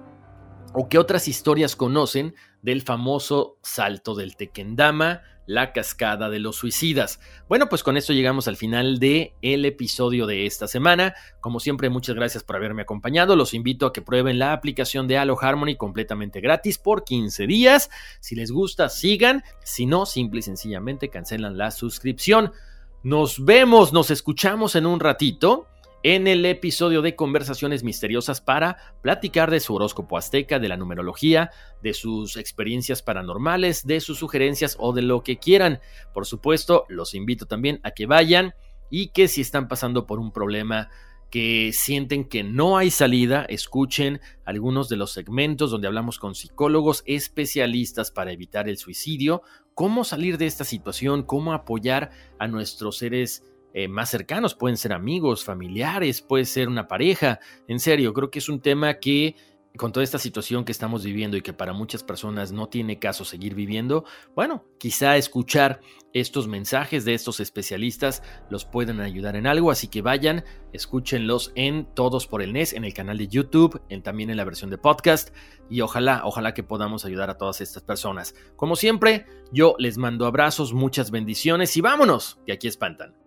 o 0.74 0.88
qué 0.90 0.98
otras 0.98 1.28
historias 1.28 1.76
conocen 1.76 2.36
del 2.62 2.82
famoso 2.82 3.58
salto 3.64 4.16
del 4.16 4.36
Tequendama, 4.36 5.22
la 5.48 5.74
cascada 5.74 6.30
de 6.30 6.38
los 6.38 6.58
suicidas. 6.58 7.20
Bueno, 7.50 7.70
pues 7.70 7.82
con 7.82 7.98
esto 7.98 8.14
llegamos 8.14 8.48
al 8.48 8.58
final 8.58 9.00
de 9.00 9.34
el 9.42 9.66
episodio 9.66 10.28
de 10.28 10.46
esta 10.46 10.68
semana. 10.68 11.16
Como 11.40 11.60
siempre, 11.60 11.90
muchas 11.90 12.16
gracias 12.16 12.44
por 12.44 12.58
haberme 12.58 12.84
acompañado. 12.84 13.36
Los 13.36 13.56
invito 13.56 13.88
a 13.88 13.94
que 13.94 14.04
prueben 14.04 14.38
la 14.38 14.54
aplicación 14.54 15.08
de 15.08 15.18
Halo 15.18 15.38
Harmony 15.42 15.76
completamente 15.76 16.42
gratis 16.42 16.78
por 16.78 17.04
15 17.04 17.48
días. 17.48 17.90
Si 18.20 18.36
les 18.36 18.52
gusta, 18.52 18.90
sigan. 18.90 19.44
Si 19.64 19.88
no, 19.88 20.06
simple 20.06 20.40
y 20.42 20.44
sencillamente 20.44 21.10
cancelan 21.10 21.58
la 21.58 21.72
suscripción. 21.72 22.52
Nos 23.04 23.44
vemos, 23.44 23.94
nos 23.94 24.12
escuchamos 24.12 24.76
en 24.76 24.86
un 24.86 25.00
ratito 25.00 25.68
en 26.16 26.26
el 26.26 26.46
episodio 26.46 27.02
de 27.02 27.18
Conversaciones 27.18 27.84
Misteriosas 27.84 28.40
para 28.40 28.78
platicar 29.02 29.52
de 29.52 29.60
su 29.60 29.76
horóscopo 29.76 30.18
azteca, 30.18 30.58
de 30.58 30.70
la 30.70 30.78
numerología, 30.78 31.52
de 31.84 31.94
sus 31.94 32.38
experiencias 32.38 33.02
paranormales, 33.02 33.86
de 33.86 34.00
sus 34.00 34.18
sugerencias 34.18 34.78
o 34.80 34.94
de 34.94 35.02
lo 35.02 35.22
que 35.22 35.38
quieran. 35.38 35.82
Por 36.14 36.26
supuesto, 36.26 36.86
los 36.88 37.14
invito 37.14 37.46
también 37.46 37.82
a 37.84 37.92
que 37.92 38.06
vayan 38.06 38.54
y 38.90 39.10
que 39.10 39.28
si 39.28 39.42
están 39.42 39.68
pasando 39.68 40.08
por 40.08 40.20
un 40.20 40.32
problema 40.32 40.88
que 41.30 41.72
sienten 41.74 42.24
que 42.24 42.42
no 42.42 42.78
hay 42.78 42.90
salida, 42.90 43.44
escuchen 43.50 44.22
algunos 44.46 44.88
de 44.88 44.96
los 44.96 45.12
segmentos 45.12 45.72
donde 45.72 45.88
hablamos 45.88 46.20
con 46.20 46.36
psicólogos 46.36 47.04
especialistas 47.06 48.12
para 48.12 48.32
evitar 48.32 48.70
el 48.70 48.78
suicidio, 48.78 49.42
cómo 49.74 50.06
salir 50.06 50.38
de 50.38 50.46
esta 50.46 50.64
situación, 50.64 51.24
cómo 51.24 51.52
apoyar 51.52 52.12
a 52.40 52.48
nuestros 52.48 52.98
seres 52.98 53.44
eh, 53.80 53.88
más 53.88 54.10
cercanos, 54.10 54.56
pueden 54.56 54.76
ser 54.76 54.92
amigos, 54.92 55.46
familiares, 55.46 56.24
puede 56.24 56.46
ser 56.46 56.68
una 56.68 56.88
pareja. 56.88 57.40
En 57.68 57.80
serio, 57.80 58.12
creo 58.12 58.32
que 58.32 58.40
es 58.40 58.50
un 58.50 58.60
tema 58.60 58.96
que 58.96 59.36
con 59.78 59.92
toda 59.92 60.04
esta 60.04 60.18
situación 60.18 60.66
que 60.66 60.72
estamos 60.72 61.06
viviendo 61.06 61.38
y 61.38 61.44
que 61.44 61.54
para 61.54 61.74
muchas 61.74 62.02
personas 62.02 62.52
no 62.52 62.70
tiene 62.70 62.98
caso 62.98 63.24
seguir 63.24 63.54
viviendo, 63.54 64.04
bueno, 64.34 64.66
quizá 64.80 65.16
escuchar 65.16 65.80
estos 66.12 66.48
mensajes 66.48 67.06
de 67.06 67.14
estos 67.14 67.40
especialistas 67.40 68.24
los 68.50 68.66
puedan 68.66 69.00
ayudar 69.00 69.36
en 69.36 69.46
algo, 69.46 69.70
así 69.70 69.90
que 69.90 70.02
vayan, 70.02 70.44
escúchenlos 70.74 71.52
en 71.54 71.86
Todos 71.94 72.26
por 72.26 72.42
el 72.42 72.54
NES, 72.54 72.74
en 72.74 72.84
el 72.84 72.96
canal 72.96 73.20
de 73.20 73.28
YouTube, 73.28 73.80
en, 73.90 74.02
también 74.02 74.32
en 74.32 74.38
la 74.38 74.44
versión 74.44 74.72
de 74.72 74.80
podcast 74.80 75.36
y 75.70 75.82
ojalá, 75.82 76.22
ojalá 76.24 76.56
que 76.56 76.64
podamos 76.64 77.06
ayudar 77.06 77.30
a 77.30 77.38
todas 77.38 77.62
estas 77.62 77.84
personas. 77.84 78.34
Como 78.56 78.76
siempre, 78.76 79.28
yo 79.52 79.76
les 79.78 80.00
mando 80.00 80.26
abrazos, 80.26 80.74
muchas 80.74 81.12
bendiciones 81.12 81.78
y 81.78 81.82
vámonos, 81.82 82.40
que 82.48 82.54
aquí 82.54 82.68
espantan. 82.68 83.27